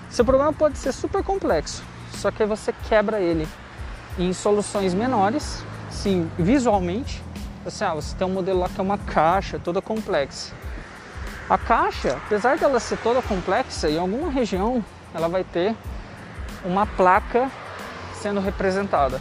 seu 0.08 0.24
problema 0.24 0.52
pode 0.52 0.76
ser 0.78 0.92
super 0.92 1.22
complexo, 1.22 1.82
só 2.12 2.30
que 2.30 2.42
aí 2.42 2.48
você 2.48 2.74
quebra 2.88 3.20
ele 3.20 3.48
em 4.18 4.32
soluções 4.32 4.92
menores, 4.92 5.64
sim, 5.90 6.30
visualmente. 6.36 7.22
Assim, 7.64 7.84
ah, 7.84 7.94
você 7.94 8.16
tem 8.16 8.26
um 8.26 8.32
modelo 8.32 8.60
lá 8.60 8.68
que 8.68 8.80
é 8.80 8.82
uma 8.82 8.98
caixa 8.98 9.58
toda 9.58 9.80
complexa. 9.80 10.52
A 11.48 11.58
caixa, 11.58 12.18
apesar 12.26 12.56
dela 12.58 12.80
ser 12.80 12.96
toda 12.98 13.20
complexa, 13.22 13.88
em 13.88 13.98
alguma 13.98 14.30
região 14.30 14.84
ela 15.14 15.28
vai 15.28 15.44
ter 15.44 15.76
uma 16.64 16.86
placa 16.86 17.50
sendo 18.14 18.40
representada. 18.40 19.20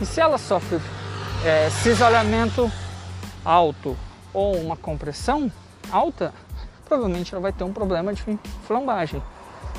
E 0.00 0.06
se 0.06 0.20
ela 0.20 0.38
sofre 0.38 0.80
é, 1.44 1.70
cisalhamento 1.70 2.70
alto 3.44 3.96
ou 4.32 4.56
uma 4.56 4.76
compressão 4.76 5.50
alta, 5.90 6.32
provavelmente 6.84 7.32
ela 7.34 7.42
vai 7.42 7.52
ter 7.52 7.64
um 7.64 7.72
problema 7.72 8.12
de 8.12 8.22
flambagem. 8.66 9.22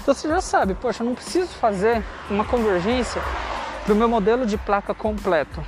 Então 0.02 0.14
você 0.14 0.28
já 0.28 0.42
sabe, 0.42 0.74
poxa, 0.74 1.04
eu 1.04 1.08
não 1.08 1.16
preciso 1.16 1.48
fazer 1.48 2.04
uma 2.30 2.44
convergência 2.44 3.22
para 3.84 3.94
o 3.94 3.96
meu 3.96 4.08
modelo 4.08 4.46
de 4.46 4.58
placa 4.58 4.94
completo. 4.94 5.64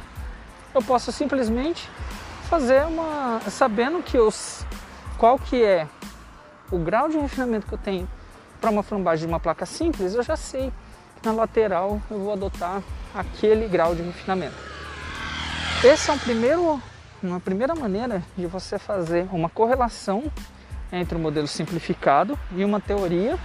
Eu 0.73 0.81
posso 0.81 1.11
simplesmente 1.11 1.89
fazer 2.49 2.85
uma, 2.85 3.39
sabendo 3.49 4.03
que 4.03 4.17
os, 4.17 4.65
qual 5.17 5.39
que 5.39 5.63
é 5.63 5.87
o 6.71 6.77
grau 6.77 7.07
de 7.07 7.17
refinamento 7.17 7.67
que 7.67 7.73
eu 7.73 7.77
tenho 7.77 8.07
para 8.59 8.69
uma 8.69 8.83
flambagem 8.83 9.25
de 9.25 9.31
uma 9.31 9.39
placa 9.39 9.65
simples, 9.65 10.15
eu 10.15 10.23
já 10.23 10.35
sei 10.35 10.71
na 11.25 11.31
lateral 11.31 11.99
eu 12.09 12.19
vou 12.19 12.31
adotar 12.31 12.81
aquele 13.13 13.67
grau 13.67 13.95
de 13.95 14.03
refinamento. 14.03 14.55
Esse 15.83 16.09
é 16.09 16.13
um 16.13 16.17
primeiro, 16.17 16.81
uma 17.21 17.39
primeira 17.39 17.73
maneira 17.73 18.23
de 18.37 18.45
você 18.45 18.77
fazer 18.77 19.27
uma 19.31 19.49
correlação 19.49 20.31
entre 20.91 21.15
o 21.15 21.19
um 21.19 21.21
modelo 21.21 21.47
simplificado 21.47 22.37
e 22.55 22.63
uma 22.63 22.79
teoria 22.79 23.37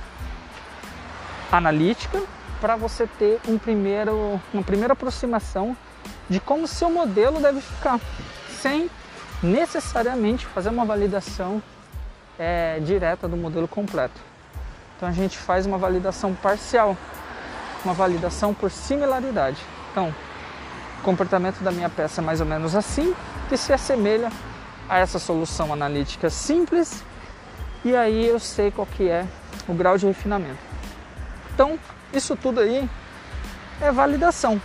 analítica 1.51 2.23
para 2.61 2.77
você 2.77 3.07
ter 3.07 3.41
um 3.49 3.59
primeiro, 3.59 4.41
uma 4.53 4.63
primeira 4.63 4.93
aproximação 4.93 5.77
de 6.29 6.39
como 6.39 6.67
seu 6.67 6.91
modelo 6.91 7.41
deve 7.41 7.61
ficar, 7.61 7.99
sem 8.61 8.91
necessariamente 9.43 10.47
fazer 10.47 10.69
uma 10.69 10.85
validação 10.85 11.63
é, 12.39 12.79
direta 12.81 13.27
do 13.27 13.37
modelo 13.37 13.67
completo. 13.67 14.21
Então 14.97 15.09
a 15.09 15.13
gente 15.13 15.39
faz 15.39 15.65
uma 15.65 15.79
validação 15.79 16.35
parcial, 16.35 16.97
uma 17.85 17.95
validação 17.95 18.53
por 18.53 18.71
similaridade. 18.71 19.59
Então, 19.91 20.15
o 20.99 21.03
comportamento 21.03 21.61
da 21.63 21.71
minha 21.71 21.89
peça 21.89 22.21
é 22.21 22.25
mais 22.25 22.41
ou 22.41 22.47
menos 22.47 22.75
assim, 22.75 23.15
que 23.49 23.57
se 23.57 23.73
assemelha 23.73 24.31
a 24.89 24.99
essa 24.99 25.19
solução 25.19 25.73
analítica 25.73 26.29
simples, 26.29 27.03
e 27.85 27.97
aí 27.97 28.27
eu 28.27 28.39
sei 28.39 28.71
qual 28.71 28.87
que 28.87 29.09
é 29.09 29.27
o 29.67 29.73
grau 29.73 29.97
de 29.97 30.07
refinamento. 30.07 30.59
Então, 31.55 31.79
isso 32.13 32.37
tudo 32.37 32.61
aí 32.61 32.89
é 33.81 33.91
validação. 33.91 34.61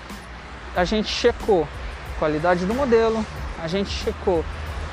A 0.75 0.83
gente 0.83 1.07
checou 1.07 1.67
a 2.15 2.19
qualidade 2.19 2.65
do 2.65 2.73
modelo, 2.73 3.25
a 3.61 3.67
gente 3.67 3.89
checou 3.89 4.43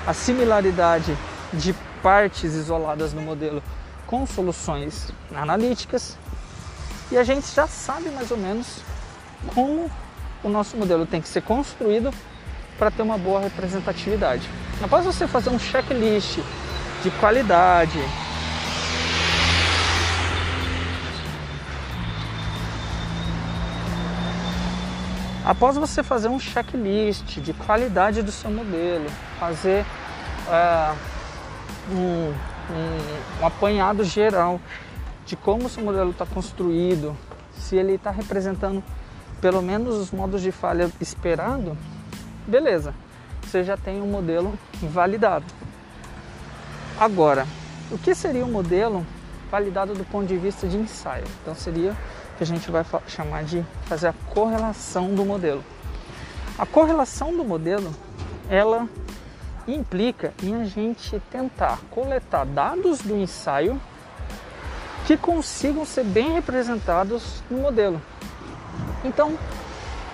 a 0.07 0.13
similaridade 0.13 1.17
de 1.53 1.73
partes 2.03 2.55
isoladas 2.55 3.13
no 3.13 3.23
modelo 3.23 3.63
com 4.07 4.27
soluções 4.27 5.13
analíticas 5.35 6.17
e 7.13 7.19
a 7.19 7.23
gente 7.23 7.47
já 7.55 7.67
sabe 7.67 8.09
mais 8.09 8.31
ou 8.31 8.39
menos 8.39 8.79
como 9.55 9.91
o 10.43 10.49
nosso 10.49 10.79
modelo 10.79 11.05
tem 11.05 11.21
que 11.21 11.29
ser 11.29 11.43
construído 11.43 12.11
para 12.79 12.91
ter 12.91 13.03
uma 13.03 13.19
boa 13.19 13.41
representatividade. 13.41 14.49
Após 14.83 15.05
você 15.05 15.29
fazer 15.29 15.51
um 15.51 15.59
checklist 15.59 16.39
de 17.03 17.11
qualidade, 17.21 17.99
Após 25.45 25.77
você 25.77 26.05
fazer 26.05 26.29
um 26.29 26.39
checklist 26.39 27.41
de 27.41 27.53
qualidade 27.53 28.23
do 28.23 28.31
seu 28.31 28.49
modelo, 28.49 29.07
fazer 29.41 29.85
é, 30.49 30.95
um, 31.91 32.33
um, 32.71 33.43
um 33.43 33.47
apanhado 33.47 34.05
geral 34.05 34.61
de 35.27 35.37
como 35.37 35.67
o 35.67 35.69
seu 35.69 35.83
modelo 35.83 36.11
está 36.11 36.27
construído, 36.27 37.17
se 37.53 37.77
ele 37.77 37.95
está 37.95 38.11
representando 38.11 38.83
pelo 39.41 39.63
menos 39.63 39.97
os 39.97 40.11
modos 40.11 40.41
de 40.41 40.53
falha 40.53 40.91
esperado, 41.01 41.77
beleza, 42.47 42.95
você 43.43 43.65
já 43.65 43.77
tem 43.77 44.01
um 44.01 44.07
modelo 44.07 44.57
validado. 44.83 45.45
Agora, 46.99 47.47
o 47.91 47.99
que 47.99 48.15
seria 48.15 48.45
um 48.45 48.51
modelo 48.51 49.05
validado 49.51 49.95
do 49.95 50.05
ponto 50.05 50.27
de 50.27 50.37
vista 50.37 50.67
de 50.69 50.77
ensaio? 50.77 51.25
Então 51.43 51.55
seria 51.55 51.97
que 52.37 52.45
a 52.45 52.47
gente 52.47 52.71
vai 52.71 52.85
chamar 53.09 53.45
de 53.45 53.65
fazer 53.85 54.09
a 54.09 54.15
correlação 54.33 55.15
do 55.15 55.25
modelo. 55.25 55.65
A 56.59 56.65
correlação 56.65 57.37
do 57.37 57.45
modelo, 57.45 57.93
ela 58.49 58.89
implica 59.67 60.33
em 60.43 60.55
a 60.55 60.65
gente 60.65 61.21
tentar 61.31 61.79
coletar 61.91 62.45
dados 62.45 63.01
do 63.01 63.17
ensaio 63.17 63.81
que 65.07 65.17
consigam 65.17 65.85
ser 65.85 66.05
bem 66.05 66.33
representados 66.33 67.43
no 67.51 67.59
modelo. 67.59 68.01
Então, 69.05 69.37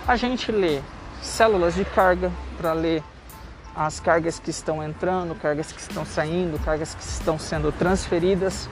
a 0.07 0.17
gente 0.17 0.51
lê 0.51 0.81
células 1.21 1.75
de 1.75 1.85
carga 1.85 2.33
para 2.57 2.73
ler 2.73 3.03
as 3.77 4.01
cargas 4.01 4.41
que 4.41 4.51
estão 4.51 4.83
entrando, 4.83 5.35
cargas 5.35 5.71
que 5.71 5.81
estão 5.81 6.05
saindo, 6.05 6.59
cargas 6.65 6.95
que 6.95 7.03
estão 7.03 7.39
sendo 7.39 7.71
transferidas. 7.71 8.69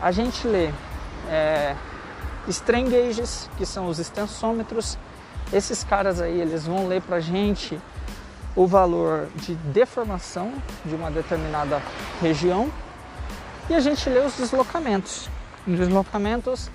A 0.00 0.12
gente 0.12 0.46
lê 0.46 0.70
é, 1.28 1.74
strain 2.46 2.88
gauges, 2.88 3.48
que 3.56 3.64
são 3.64 3.88
os 3.88 3.98
extensômetros. 3.98 4.98
Esses 5.52 5.82
caras 5.82 6.20
aí, 6.20 6.40
eles 6.40 6.66
vão 6.66 6.86
ler 6.86 7.02
para 7.02 7.16
a 7.16 7.20
gente 7.20 7.80
o 8.54 8.66
valor 8.66 9.28
de 9.36 9.54
deformação 9.54 10.52
de 10.84 10.94
uma 10.94 11.10
determinada 11.10 11.80
região 12.20 12.70
e 13.68 13.74
a 13.74 13.80
gente 13.80 14.08
lê 14.08 14.20
os 14.20 14.34
deslocamentos. 14.34 15.28
Os 15.66 15.78
deslocamentos, 15.78 16.70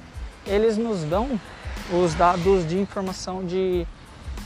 eles 0.46 0.78
nos 0.78 1.04
dão 1.04 1.40
os 1.92 2.14
dados 2.14 2.68
de 2.68 2.80
informação 2.80 3.46
de 3.46 3.86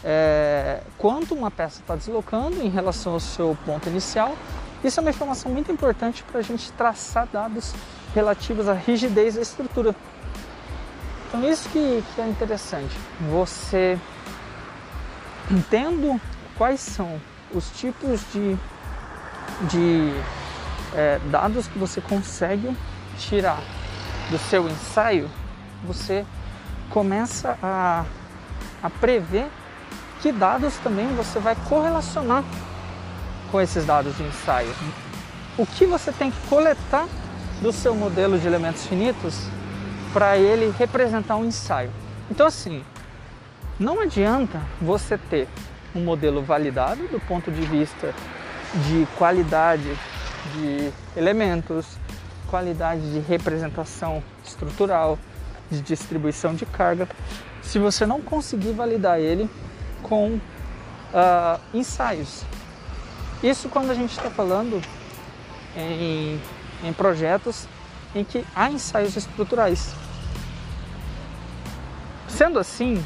é, 0.03 0.81
quanto 0.97 1.35
uma 1.35 1.51
peça 1.51 1.79
está 1.81 1.95
deslocando 1.95 2.61
em 2.61 2.69
relação 2.69 3.13
ao 3.13 3.19
seu 3.19 3.57
ponto 3.65 3.87
inicial. 3.89 4.35
Isso 4.83 4.99
é 4.99 5.01
uma 5.01 5.11
informação 5.11 5.51
muito 5.51 5.71
importante 5.71 6.23
para 6.23 6.39
a 6.39 6.43
gente 6.43 6.71
traçar 6.73 7.27
dados 7.31 7.73
relativos 8.15 8.67
à 8.67 8.73
rigidez 8.73 9.35
da 9.35 9.41
estrutura. 9.41 9.95
Então 11.27 11.49
isso 11.49 11.69
que, 11.69 12.03
que 12.13 12.21
é 12.21 12.27
interessante, 12.27 12.95
você 13.29 13.97
entendo 15.49 16.19
quais 16.57 16.79
são 16.81 17.21
os 17.53 17.69
tipos 17.71 18.21
de, 18.33 18.57
de 19.69 20.13
é, 20.95 21.19
dados 21.29 21.67
que 21.67 21.77
você 21.77 22.01
consegue 22.01 22.75
tirar 23.17 23.59
do 24.29 24.37
seu 24.37 24.69
ensaio, 24.69 25.29
você 25.83 26.25
começa 26.89 27.57
a, 27.61 28.05
a 28.83 28.89
prever 28.89 29.47
que 30.21 30.31
dados 30.31 30.75
também 30.77 31.07
você 31.15 31.39
vai 31.39 31.55
correlacionar 31.67 32.43
com 33.51 33.59
esses 33.59 33.85
dados 33.85 34.15
de 34.15 34.23
ensaio. 34.23 34.73
O 35.57 35.65
que 35.65 35.85
você 35.85 36.11
tem 36.11 36.31
que 36.31 36.47
coletar 36.47 37.07
do 37.61 37.71
seu 37.71 37.95
modelo 37.95 38.39
de 38.39 38.47
elementos 38.47 38.85
finitos 38.85 39.47
para 40.13 40.37
ele 40.37 40.73
representar 40.77 41.35
um 41.35 41.45
ensaio. 41.45 41.91
Então, 42.29 42.47
assim, 42.47 42.83
não 43.79 43.99
adianta 43.99 44.61
você 44.81 45.17
ter 45.17 45.47
um 45.95 46.03
modelo 46.03 46.41
validado 46.41 47.07
do 47.07 47.19
ponto 47.19 47.51
de 47.51 47.61
vista 47.61 48.13
de 48.87 49.07
qualidade 49.17 49.97
de 50.53 50.91
elementos, 51.17 51.85
qualidade 52.49 53.01
de 53.13 53.19
representação 53.19 54.23
estrutural, 54.43 55.17
de 55.69 55.81
distribuição 55.81 56.53
de 56.53 56.65
carga, 56.65 57.07
se 57.61 57.79
você 57.79 58.05
não 58.05 58.21
conseguir 58.21 58.73
validar 58.73 59.19
ele 59.19 59.49
com 60.03 60.27
uh, 60.33 61.59
ensaios. 61.73 62.43
Isso 63.41 63.69
quando 63.69 63.91
a 63.91 63.93
gente 63.93 64.11
está 64.11 64.29
falando 64.29 64.81
em, 65.75 66.39
em 66.83 66.93
projetos 66.93 67.67
em 68.13 68.23
que 68.23 68.45
há 68.55 68.69
ensaios 68.69 69.15
estruturais. 69.15 69.93
Sendo 72.27 72.59
assim, 72.59 73.03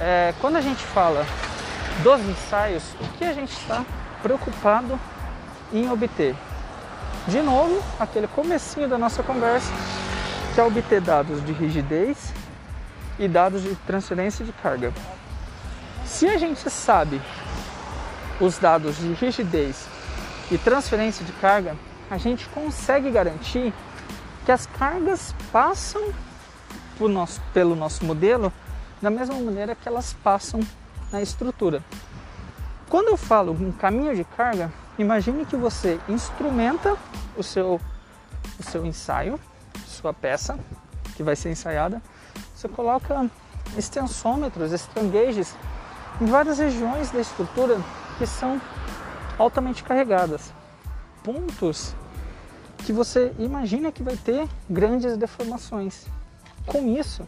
é, 0.00 0.34
quando 0.40 0.56
a 0.56 0.60
gente 0.60 0.82
fala 0.82 1.26
dos 2.02 2.20
ensaios, 2.20 2.84
o 3.00 3.18
que 3.18 3.24
a 3.24 3.32
gente 3.32 3.52
está 3.52 3.84
preocupado 4.22 4.98
em 5.72 5.90
obter? 5.90 6.34
De 7.28 7.42
novo, 7.42 7.82
aquele 7.98 8.28
comecinho 8.28 8.88
da 8.88 8.96
nossa 8.96 9.20
conversa, 9.20 9.72
que 10.54 10.60
é 10.60 10.62
obter 10.62 11.00
dados 11.00 11.44
de 11.44 11.52
rigidez 11.52 12.32
e 13.18 13.26
dados 13.26 13.64
de 13.64 13.74
transferência 13.86 14.44
de 14.44 14.52
carga. 14.52 14.92
Se 16.04 16.28
a 16.28 16.38
gente 16.38 16.70
sabe 16.70 17.20
os 18.40 18.58
dados 18.58 18.96
de 18.98 19.12
rigidez 19.14 19.88
e 20.52 20.56
transferência 20.56 21.24
de 21.24 21.32
carga, 21.32 21.76
a 22.08 22.16
gente 22.16 22.48
consegue 22.50 23.10
garantir 23.10 23.74
que 24.44 24.52
as 24.52 24.66
cargas 24.66 25.34
passam 25.50 26.14
nosso, 27.00 27.42
pelo 27.52 27.74
nosso 27.74 28.04
modelo 28.04 28.52
da 29.02 29.10
mesma 29.10 29.34
maneira 29.34 29.74
que 29.74 29.88
elas 29.88 30.14
passam 30.22 30.60
na 31.10 31.20
estrutura. 31.20 31.82
Quando 32.88 33.08
eu 33.08 33.16
falo 33.16 33.50
um 33.52 33.72
caminho 33.72 34.14
de 34.14 34.22
carga, 34.22 34.70
imagine 34.98 35.44
que 35.44 35.56
você 35.56 36.00
instrumenta 36.08 36.96
o 37.36 37.42
seu, 37.42 37.80
o 38.58 38.62
seu 38.62 38.84
ensaio, 38.84 39.38
sua 39.86 40.12
peça 40.12 40.58
que 41.14 41.22
vai 41.22 41.36
ser 41.36 41.50
ensaiada, 41.50 42.02
você 42.54 42.68
coloca 42.68 43.30
extensômetros, 43.76 44.72
strain 44.72 45.10
gauges 45.10 45.54
em 46.20 46.26
várias 46.26 46.58
regiões 46.58 47.10
da 47.10 47.20
estrutura 47.20 47.78
que 48.18 48.26
são 48.26 48.60
altamente 49.38 49.82
carregadas. 49.82 50.52
Pontos 51.22 51.94
que 52.78 52.92
você 52.92 53.34
imagina 53.38 53.90
que 53.90 54.02
vai 54.02 54.16
ter 54.16 54.48
grandes 54.70 55.16
deformações. 55.16 56.06
Com 56.66 56.96
isso, 56.96 57.26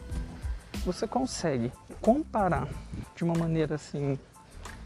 você 0.85 1.07
consegue 1.07 1.71
comparar 2.01 2.67
de 3.15 3.23
uma 3.23 3.33
maneira 3.35 3.75
assim 3.75 4.17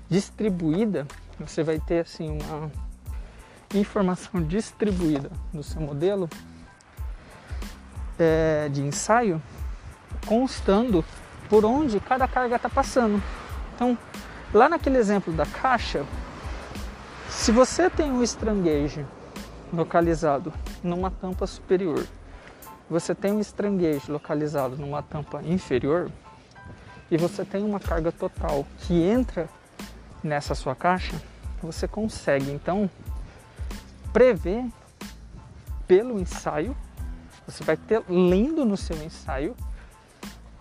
distribuída, 0.10 1.08
você 1.40 1.64
vai 1.64 1.80
ter 1.80 2.02
assim 2.02 2.38
uma 2.42 2.72
informação 3.74 4.42
distribuída 4.44 5.32
do 5.52 5.64
seu 5.64 5.82
modelo 5.82 6.30
é, 8.20 8.70
de 8.70 8.82
ensaio, 8.82 9.42
constando 10.28 11.04
por 11.50 11.66
onde 11.66 12.00
cada 12.00 12.28
carga 12.28 12.56
está 12.56 12.70
passando. 12.70 13.22
Então, 13.76 13.98
lá 14.54 14.70
naquele 14.70 14.98
exemplo 14.98 15.34
da 15.34 15.46
caixa, 15.46 16.06
se 17.30 17.52
você 17.52 17.90
tem 17.90 18.12
um 18.12 18.24
estranguejo 18.24 19.06
localizado 19.74 20.54
numa 20.84 21.10
tampa 21.10 21.48
superior, 21.48 22.06
você 22.90 23.16
tem 23.16 23.32
um 23.32 23.40
estranguejo 23.40 24.12
localizado 24.12 24.78
numa 24.78 25.02
tampa 25.02 25.42
inferior 25.44 26.12
e 27.10 27.18
você 27.18 27.44
tem 27.44 27.64
uma 27.64 27.80
carga 27.80 28.12
total 28.12 28.66
que 28.80 28.94
entra 29.02 29.50
nessa 30.24 30.56
sua 30.56 30.76
caixa, 30.76 31.22
você 31.62 31.88
consegue 31.88 32.52
então 32.52 32.90
prever 34.12 34.66
pelo 35.88 36.20
ensaio, 36.20 36.76
você 37.46 37.64
vai 37.64 37.76
ter 37.76 38.02
lendo 38.08 38.64
no 38.64 38.78
seu 38.78 38.96
ensaio 39.04 39.56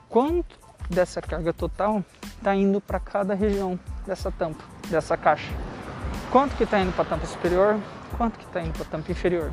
quanto 0.08 0.58
dessa 0.90 1.22
carga 1.22 1.52
total 1.52 2.04
está 2.22 2.54
indo 2.54 2.80
para 2.80 2.98
cada 2.98 3.34
região 3.34 3.78
dessa 4.06 4.30
tampa, 4.30 4.64
dessa 4.90 5.16
caixa. 5.16 5.52
Quanto 6.30 6.56
que 6.56 6.64
está 6.64 6.80
indo 6.80 6.92
para 6.92 7.02
a 7.02 7.06
tampa 7.06 7.26
superior, 7.26 7.78
quanto 8.16 8.38
que 8.38 8.44
está 8.44 8.60
indo 8.60 8.72
para 8.72 8.82
a 8.82 8.86
tampa 8.86 9.12
inferior. 9.12 9.52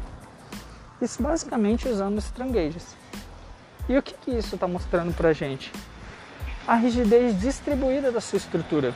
Isso 1.02 1.22
basicamente 1.22 1.88
usando 1.88 2.18
os. 2.18 2.96
E 3.88 3.98
o 3.98 4.04
que, 4.04 4.14
que 4.14 4.32
isso 4.32 4.56
está 4.56 4.68
mostrando 4.68 5.14
para 5.16 5.30
a 5.30 5.34
gente? 5.34 5.72
A 6.68 6.76
rigidez 6.76 7.40
distribuída 7.40 8.12
da 8.12 8.22
sua 8.22 8.38
estrutura. 8.38 8.94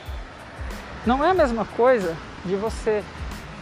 Não 1.06 1.22
é 1.22 1.30
a 1.30 1.34
mesma 1.34 1.66
coisa 1.66 2.16
de 2.46 2.56
você 2.56 3.04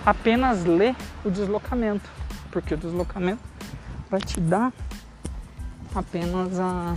apenas 0.07 0.65
ler 0.65 0.95
o 1.25 1.31
deslocamento, 1.31 2.09
porque 2.53 2.75
o 2.75 2.77
deslocamento 2.77 3.43
vai 4.09 4.21
te 4.21 4.41
dar 4.41 4.73
apenas 5.93 6.61
a 6.61 6.95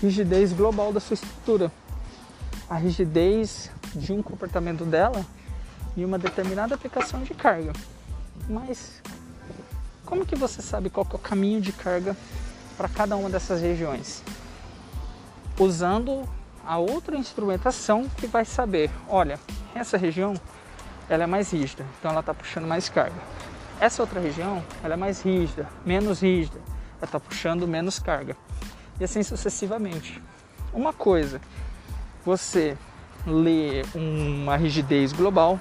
rigidez 0.00 0.52
global 0.52 0.92
da 0.92 1.00
sua 1.00 1.14
estrutura. 1.14 1.72
A 2.70 2.76
rigidez 2.76 3.72
de 3.92 4.12
um 4.12 4.22
comportamento 4.22 4.84
dela 4.84 5.26
e 5.96 6.04
uma 6.04 6.18
determinada 6.18 6.76
aplicação 6.76 7.24
de 7.24 7.34
carga. 7.34 7.72
Mas 8.48 9.02
como 10.06 10.24
que 10.24 10.36
você 10.36 10.62
sabe 10.62 10.90
qual 10.90 11.06
é 11.10 11.14
o 11.16 11.18
caminho 11.18 11.60
de 11.60 11.72
carga 11.72 12.16
para 12.76 12.88
cada 12.88 13.16
uma 13.16 13.28
dessas 13.28 13.60
regiões? 13.60 14.22
Usando 15.58 16.28
a 16.66 16.78
outra 16.78 17.16
instrumentação 17.16 18.08
que 18.16 18.26
vai 18.26 18.44
saber, 18.44 18.90
olha, 19.08 19.38
essa 19.74 19.96
região 19.96 20.34
ela 21.08 21.24
é 21.24 21.26
mais 21.26 21.52
rígida, 21.52 21.84
então 21.98 22.10
ela 22.10 22.20
está 22.20 22.32
puxando 22.32 22.66
mais 22.66 22.88
carga. 22.88 23.20
Essa 23.80 24.02
outra 24.02 24.20
região 24.20 24.62
ela 24.82 24.94
é 24.94 24.96
mais 24.96 25.22
rígida, 25.22 25.68
menos 25.84 26.20
rígida, 26.20 26.58
ela 26.98 27.04
está 27.04 27.18
puxando 27.18 27.66
menos 27.66 27.98
carga. 27.98 28.36
E 29.00 29.04
assim 29.04 29.22
sucessivamente. 29.22 30.22
Uma 30.72 30.92
coisa, 30.92 31.40
você 32.24 32.76
lê 33.26 33.84
uma 33.94 34.56
rigidez 34.56 35.12
global, 35.12 35.58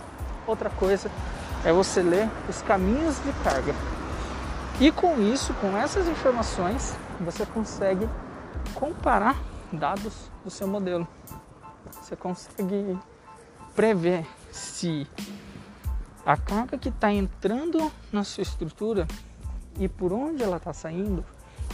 outra 0.47 0.69
coisa 0.69 1.09
é 1.65 1.73
você 1.73 2.01
ler 2.01 2.29
os 2.47 2.61
caminhos 2.61 3.17
de 3.23 3.31
carga. 3.43 3.73
E 4.79 4.91
com 4.91 5.21
isso, 5.21 5.53
com 5.55 5.75
essas 5.77 6.07
informações, 6.07 6.95
você 7.19 7.45
consegue 7.45 8.07
comparar 8.73 9.35
dados 9.71 10.29
do 10.43 10.49
seu 10.49 10.67
modelo. 10.67 11.07
Você 11.91 12.15
consegue 12.15 12.97
prever 13.75 14.25
se 14.51 15.07
a 16.25 16.37
carga 16.37 16.77
que 16.77 16.89
está 16.89 17.11
entrando 17.11 17.91
na 18.11 18.23
sua 18.23 18.43
estrutura 18.43 19.07
e 19.79 19.87
por 19.87 20.13
onde 20.13 20.43
ela 20.43 20.57
está 20.57 20.73
saindo 20.73 21.25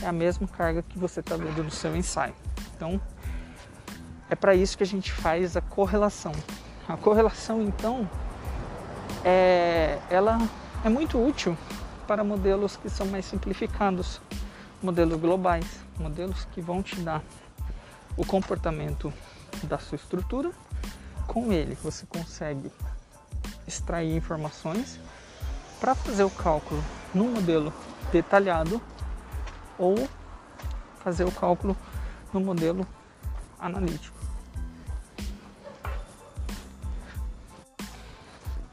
é 0.02 0.08
a 0.08 0.12
mesma 0.12 0.48
carga 0.48 0.82
que 0.82 0.98
você 0.98 1.20
está 1.20 1.36
vendo 1.36 1.64
no 1.64 1.72
seu 1.72 1.96
ensaio. 1.96 2.34
Então, 2.76 3.02
é 4.30 4.36
para 4.36 4.54
isso 4.54 4.78
que 4.78 4.84
a 4.84 4.88
gente 4.88 5.12
faz 5.12 5.58
a 5.58 5.62
correlação. 5.62 6.32
A 6.88 6.96
correlação, 6.96 7.62
então, 7.62 8.08
é, 9.26 10.00
ela 10.10 10.38
é 10.84 10.90
muito 10.90 11.22
útil 11.22 11.58
para 12.08 12.24
modelos 12.24 12.78
que 12.78 12.90
são 12.90 13.08
mais 13.08 13.26
simplificados, 13.26 14.22
modelos 14.82 15.20
globais, 15.20 15.66
modelos 16.00 16.46
que 16.54 16.62
vão 16.62 16.82
te 16.82 16.96
dar 17.02 17.22
o 18.17 18.25
comportamento 18.25 19.13
da 19.63 19.77
sua 19.77 19.95
estrutura. 19.95 20.51
Com 21.27 21.53
ele 21.53 21.75
você 21.75 22.06
consegue 22.06 22.71
extrair 23.67 24.15
informações 24.15 24.99
para 25.80 25.93
fazer 25.93 26.23
o 26.23 26.30
cálculo 26.30 26.84
num 27.13 27.32
modelo 27.32 27.71
detalhado 28.12 28.82
ou 29.77 30.10
fazer 31.03 31.23
o 31.23 31.32
cálculo 31.32 31.77
no 32.34 32.39
modelo 32.39 32.86
analítico. 33.60 34.17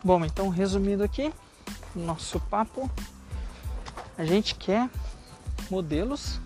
Bom, 0.02 0.24
então 0.24 0.48
resumindo 0.48 1.02
aqui, 1.02 1.32
nosso 1.94 2.38
papo, 2.38 2.90
a 4.18 4.24
gente 4.24 4.54
quer 4.54 4.90
modelos 5.70 6.38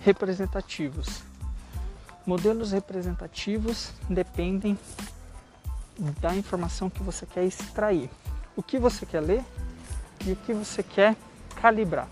representativos. 0.00 1.22
Modelos 2.24 2.70
representativos 2.70 3.92
dependem 4.08 4.78
da 6.20 6.34
informação 6.34 6.88
que 6.88 7.02
você 7.02 7.26
quer 7.26 7.44
extrair, 7.44 8.08
o 8.56 8.62
que 8.62 8.78
você 8.78 9.04
quer 9.04 9.20
ler 9.20 9.44
e 10.24 10.32
o 10.32 10.36
que 10.36 10.54
você 10.54 10.82
quer 10.82 11.16
calibrar. 11.60 12.08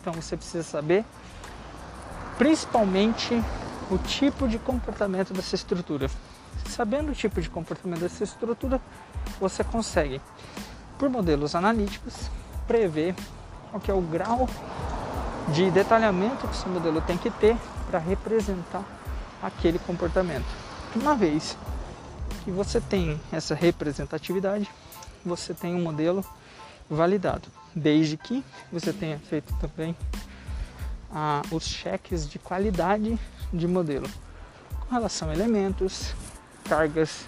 Então 0.00 0.12
você 0.12 0.36
precisa 0.36 0.64
saber 0.64 1.04
principalmente 2.36 3.40
o 3.90 3.98
tipo 3.98 4.48
de 4.48 4.58
comportamento 4.58 5.32
dessa 5.32 5.54
estrutura. 5.54 6.10
Sabendo 6.68 7.12
o 7.12 7.14
tipo 7.14 7.40
de 7.40 7.48
comportamento 7.48 8.00
dessa 8.00 8.24
estrutura, 8.24 8.80
você 9.38 9.62
consegue, 9.62 10.20
por 10.98 11.08
modelos 11.08 11.54
analíticos, 11.54 12.28
prever 12.66 13.14
qual 13.70 13.80
que 13.80 13.90
é 13.90 13.94
o 13.94 14.00
grau 14.00 14.48
de 15.52 15.70
detalhamento 15.70 16.48
que 16.48 16.56
seu 16.56 16.70
modelo 16.70 17.00
tem 17.02 17.16
que 17.16 17.30
ter 17.30 17.56
para 17.86 17.98
representar 17.98 18.82
aquele 19.44 19.78
comportamento. 19.78 20.46
Uma 20.96 21.14
vez 21.14 21.56
que 22.44 22.50
você 22.50 22.80
tem 22.80 23.20
essa 23.30 23.54
representatividade, 23.54 24.68
você 25.24 25.52
tem 25.52 25.74
um 25.74 25.82
modelo 25.82 26.24
validado, 26.88 27.48
desde 27.74 28.16
que 28.16 28.42
você 28.72 28.92
tenha 28.92 29.18
feito 29.18 29.54
também 29.56 29.94
ah, 31.12 31.42
os 31.50 31.64
cheques 31.64 32.28
de 32.28 32.38
qualidade 32.38 33.18
de 33.52 33.68
modelo 33.68 34.08
com 34.80 34.94
relação 34.94 35.30
a 35.30 35.34
elementos, 35.34 36.14
cargas, 36.64 37.26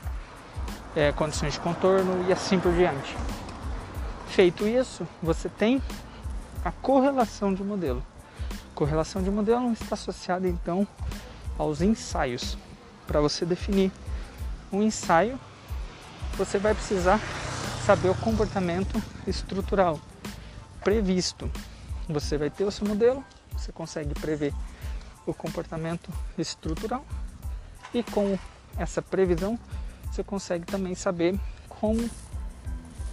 é, 0.94 1.12
condições 1.12 1.54
de 1.54 1.60
contorno 1.60 2.26
e 2.28 2.32
assim 2.32 2.58
por 2.58 2.72
diante. 2.72 3.16
Feito 4.28 4.66
isso, 4.66 5.06
você 5.22 5.48
tem 5.48 5.82
a 6.64 6.70
correlação 6.70 7.54
de 7.54 7.62
modelo. 7.62 8.04
Correlação 8.74 9.22
de 9.22 9.30
modelo 9.30 9.72
está 9.72 9.94
associada 9.94 10.46
então 10.46 10.86
aos 11.58 11.80
ensaios. 11.80 12.56
Para 13.06 13.20
você 13.20 13.44
definir 13.44 13.92
um 14.72 14.82
ensaio, 14.82 15.38
você 16.36 16.58
vai 16.58 16.74
precisar 16.74 17.20
saber 17.84 18.08
o 18.08 18.14
comportamento 18.14 19.00
estrutural 19.26 20.00
previsto. 20.82 21.50
Você 22.08 22.36
vai 22.36 22.50
ter 22.50 22.64
o 22.64 22.70
seu 22.70 22.86
modelo, 22.86 23.24
você 23.52 23.72
consegue 23.72 24.14
prever 24.14 24.52
o 25.26 25.34
comportamento 25.34 26.10
estrutural 26.38 27.04
e 27.92 28.02
com 28.02 28.38
essa 28.78 29.02
previsão 29.02 29.58
você 30.10 30.22
consegue 30.22 30.64
também 30.64 30.94
saber 30.94 31.38
como 31.68 32.08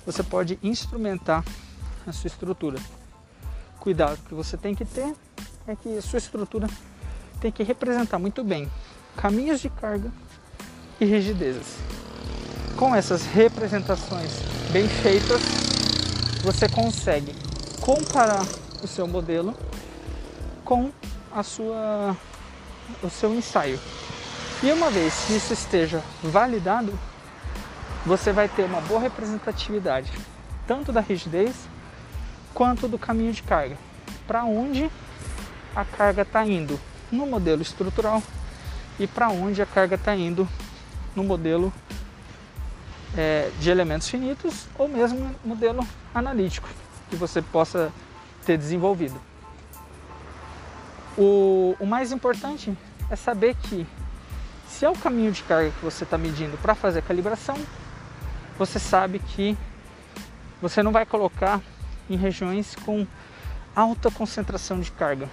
você 0.06 0.22
pode 0.22 0.60
instrumentar 0.62 1.44
a 2.06 2.12
sua 2.12 2.28
estrutura. 2.28 2.80
Cuidado 3.80 4.18
que 4.28 4.34
você 4.34 4.58
tem 4.58 4.76
que 4.76 4.86
ter 4.86 5.16
é 5.68 5.76
que 5.76 6.02
sua 6.02 6.18
estrutura 6.18 6.68
tem 7.44 7.52
que 7.52 7.62
representar 7.62 8.18
muito 8.18 8.42
bem 8.42 8.72
caminhos 9.18 9.60
de 9.60 9.70
carga 9.70 10.10
e 10.98 11.04
rigidezes. 11.04 11.76
Com 12.78 12.96
essas 12.96 13.26
representações 13.26 14.32
bem 14.72 14.88
feitas, 14.88 15.42
você 16.42 16.70
consegue 16.70 17.36
comparar 17.82 18.46
o 18.82 18.88
seu 18.88 19.06
modelo 19.06 19.54
com 20.64 20.90
a 21.34 21.44
sua, 21.44 22.16
o 23.04 23.10
seu 23.10 23.36
ensaio. 23.36 23.78
E 24.64 24.72
uma 24.72 24.90
vez 24.90 25.14
que 25.28 25.36
isso 25.36 25.52
esteja 25.52 26.02
validado, 26.24 26.98
você 28.06 28.32
vai 28.32 28.48
ter 28.48 28.64
uma 28.64 28.80
boa 28.80 29.02
representatividade 29.02 30.10
tanto 30.66 30.94
da 30.94 31.02
rigidez 31.02 31.54
quanto 32.54 32.88
do 32.88 32.98
caminho 32.98 33.34
de 33.34 33.44
carga. 33.44 33.78
Para 34.26 34.46
onde 34.46 34.90
a 35.76 35.84
carga 35.84 36.22
está 36.22 36.46
indo 36.46 36.80
no 37.14 37.28
modelo 37.28 37.62
estrutural 37.62 38.22
e 39.00 39.08
para 39.08 39.30
onde 39.30 39.62
a 39.62 39.66
carga 39.66 39.96
está 39.96 40.16
indo 40.16 40.48
no 41.16 41.24
modelo 41.24 41.72
é, 43.16 43.52
de 43.60 43.70
elementos 43.70 44.10
finitos 44.10 44.68
ou 44.78 44.88
mesmo 44.88 45.34
modelo 45.46 45.88
analítico 46.14 46.68
que 47.10 47.16
você 47.16 47.42
possa 47.42 47.92
ter 48.46 48.58
desenvolvido. 48.58 49.20
O, 51.18 51.76
o 51.80 51.86
mais 51.86 52.12
importante 52.12 52.76
é 53.10 53.16
saber 53.16 53.56
que 53.56 53.86
se 54.68 54.84
é 54.84 54.90
o 54.90 54.98
caminho 54.98 55.32
de 55.32 55.44
carga 55.44 55.70
que 55.70 55.86
você 55.86 56.04
está 56.04 56.18
medindo 56.18 56.58
para 56.58 56.74
fazer 56.74 57.00
a 57.00 57.02
calibração, 57.04 57.56
você 58.58 58.80
sabe 58.80 59.20
que 59.20 59.56
você 60.60 60.82
não 60.82 60.92
vai 60.92 61.06
colocar 61.06 61.62
em 62.10 62.16
regiões 62.16 62.76
com 62.84 63.06
alta 63.76 64.10
concentração 64.10 64.80
de 64.80 64.92
carga, 64.92 65.30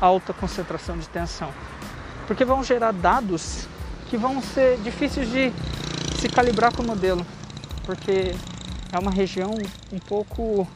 alta 0.00 0.32
concentração 0.32 0.98
de 0.98 1.08
tensão, 1.08 1.52
porque 2.26 2.44
vão 2.44 2.62
gerar 2.62 2.92
dados 2.92 3.66
que 4.08 4.16
vão 4.16 4.40
ser 4.40 4.78
difíceis 4.78 5.28
de 5.30 5.52
se 6.20 6.28
calibrar 6.28 6.74
com 6.74 6.82
o 6.82 6.86
modelo, 6.86 7.26
porque 7.84 8.34
é 8.92 8.98
uma 8.98 9.10
região 9.10 9.54
um 9.92 9.98
pouco 9.98 10.66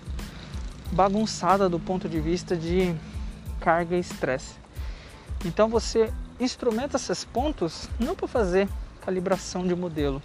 bagunçada 0.92 1.68
do 1.68 1.78
ponto 1.78 2.08
de 2.08 2.20
vista 2.20 2.56
de 2.56 2.94
carga 3.60 3.96
e 3.96 4.00
estresse. 4.00 4.54
Então 5.44 5.68
você 5.68 6.12
instrumenta 6.38 6.96
esses 6.96 7.24
pontos 7.24 7.88
não 7.98 8.14
para 8.14 8.26
fazer 8.26 8.68
calibração 9.00 9.66
de 9.66 9.74
modelo, 9.74 10.22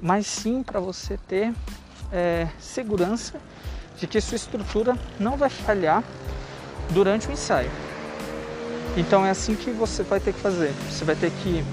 mas 0.00 0.26
sim 0.26 0.62
para 0.62 0.80
você 0.80 1.16
ter 1.16 1.52
é, 2.12 2.48
segurança 2.58 3.40
de 3.98 4.06
que 4.06 4.20
sua 4.20 4.36
estrutura 4.36 4.96
não 5.18 5.36
vai 5.36 5.50
falhar 5.50 6.02
durante 6.90 7.28
o 7.28 7.32
ensaio. 7.32 7.70
Então 8.96 9.24
é 9.24 9.30
assim 9.30 9.54
que 9.54 9.70
você 9.70 10.02
vai 10.02 10.20
ter 10.20 10.32
que 10.32 10.40
fazer. 10.40 10.72
Você 10.90 11.04
vai 11.04 11.16
ter 11.16 11.30
que 11.30 11.64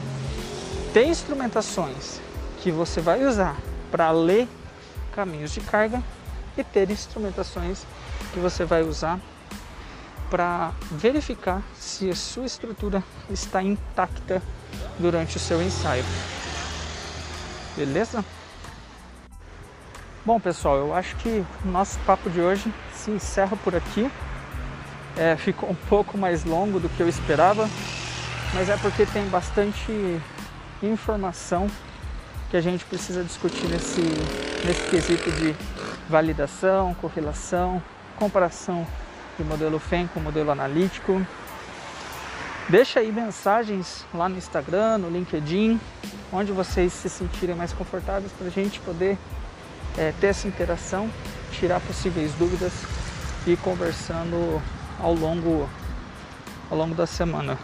ter 0.94 1.06
instrumentações 1.06 2.20
que 2.62 2.72
você 2.72 3.00
vai 3.00 3.26
usar 3.26 3.58
para 3.92 4.12
ler 4.12 4.48
caminhos 5.14 5.52
de 5.52 5.62
carga 5.62 6.02
e 6.58 6.64
ter 6.64 6.90
instrumentações 6.90 7.86
que 8.34 8.40
você 8.40 8.66
vai 8.66 8.82
usar 8.84 9.20
para 10.30 10.72
verificar 10.90 11.62
se 11.76 12.10
a 12.10 12.16
sua 12.16 12.46
estrutura 12.46 13.04
está 13.30 13.62
intacta 13.62 14.42
durante 14.98 15.38
o 15.38 15.40
seu 15.40 15.62
ensaio. 15.62 16.06
Beleza? 17.76 18.24
Bom, 20.26 20.40
pessoal, 20.40 20.78
eu 20.78 20.96
acho 20.96 21.16
que 21.18 21.44
o 21.66 21.68
nosso 21.68 22.00
papo 22.00 22.30
de 22.30 22.40
hoje 22.40 22.74
se 22.94 23.12
encerra 23.12 23.58
por 23.58 23.76
aqui. 23.76 24.10
É, 25.18 25.36
ficou 25.36 25.70
um 25.70 25.76
pouco 25.76 26.18
mais 26.18 26.44
longo 26.46 26.80
do 26.80 26.90
que 26.90 27.02
eu 27.02 27.10
esperava, 27.10 27.70
mas 28.54 28.70
é 28.70 28.78
porque 28.78 29.06
tem 29.06 29.26
bastante 29.28 30.20
informação 30.82 31.70
que 32.50 32.58
a 32.58 32.62
gente 32.62 32.84
precisa 32.86 33.24
discutir 33.24 33.68
nesse, 33.68 34.02
nesse 34.66 34.90
quesito 34.90 35.32
de 35.32 35.56
validação, 36.10 36.94
correlação, 36.96 37.82
comparação 38.18 38.86
de 39.38 39.44
modelo 39.44 39.80
FEM 39.80 40.08
com 40.08 40.20
modelo 40.20 40.52
analítico. 40.52 41.26
Deixa 42.70 43.00
aí 43.00 43.12
mensagens 43.12 44.06
lá 44.14 44.30
no 44.30 44.38
Instagram, 44.38 45.00
no 45.00 45.10
LinkedIn, 45.10 45.80
onde 46.32 46.52
vocês 46.52 46.94
se 46.94 47.10
sentirem 47.10 47.56
mais 47.56 47.74
confortáveis 47.74 48.32
para 48.32 48.48
a 48.48 48.50
gente 48.52 48.80
poder 48.82 49.18
é, 49.98 50.14
ter 50.20 50.28
essa 50.28 50.48
interação, 50.48 51.10
tirar 51.52 51.80
possíveis 51.82 52.34
dúvidas 52.34 52.72
e 53.48 53.58
conversando 53.58 54.62
ao 55.02 55.14
longo, 55.14 55.68
ao 56.70 56.78
longo 56.78 56.94
da 56.94 57.08
semana. 57.08 57.58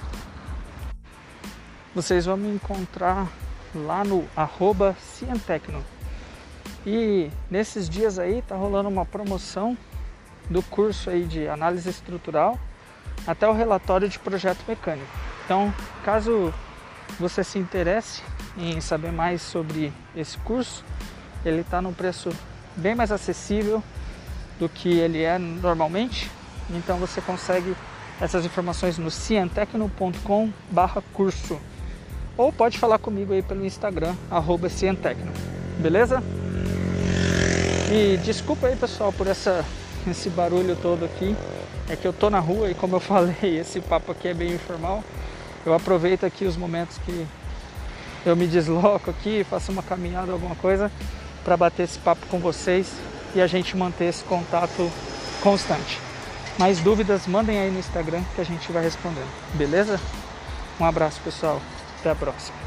Vocês 1.93 2.25
vão 2.25 2.37
me 2.37 2.49
encontrar 2.49 3.27
lá 3.73 4.03
no 4.03 4.25
arroba 4.35 4.95
Cientecno. 4.99 5.83
E 6.85 7.29
nesses 7.49 7.87
dias 7.89 8.17
aí 8.17 8.41
tá 8.41 8.55
rolando 8.55 8.89
uma 8.89 9.05
promoção 9.05 9.77
do 10.49 10.61
curso 10.63 11.09
aí 11.09 11.25
de 11.25 11.47
análise 11.47 11.89
estrutural 11.89 12.57
até 13.25 13.47
o 13.47 13.53
relatório 13.53 14.07
de 14.07 14.17
projeto 14.17 14.63
mecânico. 14.67 15.09
Então, 15.43 15.73
caso 16.03 16.53
você 17.19 17.43
se 17.43 17.59
interesse 17.59 18.21
em 18.57 18.79
saber 18.81 19.11
mais 19.11 19.41
sobre 19.41 19.93
esse 20.15 20.37
curso, 20.39 20.83
ele 21.45 21.61
está 21.61 21.81
num 21.81 21.93
preço 21.93 22.29
bem 22.75 22.95
mais 22.95 23.11
acessível 23.11 23.83
do 24.59 24.67
que 24.67 24.89
ele 24.89 25.23
é 25.23 25.37
normalmente. 25.37 26.31
Então 26.69 26.97
você 26.97 27.21
consegue 27.21 27.73
essas 28.19 28.43
informações 28.45 28.97
no 28.97 29.11
cientecno.com/curso 29.11 31.59
ou 32.35 32.51
pode 32.51 32.77
falar 32.77 32.99
comigo 32.99 33.31
aí 33.33 33.41
pelo 33.41 33.65
Instagram 33.65 34.13
@cientecno. 34.69 35.31
Beleza? 35.79 36.21
E 37.91 38.17
desculpa 38.17 38.67
aí, 38.67 38.75
pessoal, 38.75 39.13
por 39.13 39.27
essa 39.27 39.63
esse 40.09 40.29
barulho 40.29 40.75
todo 40.75 41.05
aqui. 41.05 41.35
É 41.89 41.95
que 41.95 42.05
eu 42.05 42.13
tô 42.13 42.29
na 42.29 42.39
rua 42.39 42.69
e 42.69 42.73
como 42.73 42.95
eu 42.95 42.99
falei, 43.11 43.59
esse 43.59 43.79
papo 43.79 44.11
aqui 44.11 44.27
é 44.27 44.33
bem 44.33 44.53
informal. 44.53 45.03
Eu 45.65 45.73
aproveito 45.73 46.25
aqui 46.25 46.45
os 46.45 46.55
momentos 46.55 46.97
que 46.99 47.25
eu 48.25 48.35
me 48.35 48.47
desloco 48.47 49.09
aqui, 49.09 49.43
faço 49.43 49.71
uma 49.71 49.83
caminhada, 49.83 50.31
alguma 50.31 50.55
coisa, 50.55 50.91
para 51.43 51.55
bater 51.55 51.83
esse 51.83 51.99
papo 51.99 52.25
com 52.27 52.39
vocês 52.39 52.91
e 53.35 53.41
a 53.41 53.47
gente 53.47 53.75
manter 53.75 54.05
esse 54.05 54.23
contato 54.23 54.89
constante. 55.41 56.06
Mais 56.57 56.79
dúvidas, 56.79 57.27
mandem 57.27 57.59
aí 57.59 57.69
no 57.69 57.79
Instagram 57.79 58.23
que 58.35 58.41
a 58.41 58.43
gente 58.43 58.71
vai 58.71 58.83
respondendo. 58.83 59.29
Beleza? 59.53 59.99
Um 60.79 60.85
abraço, 60.85 61.19
pessoal. 61.23 61.61
Até 61.99 62.11
a 62.11 62.15
próxima. 62.15 62.66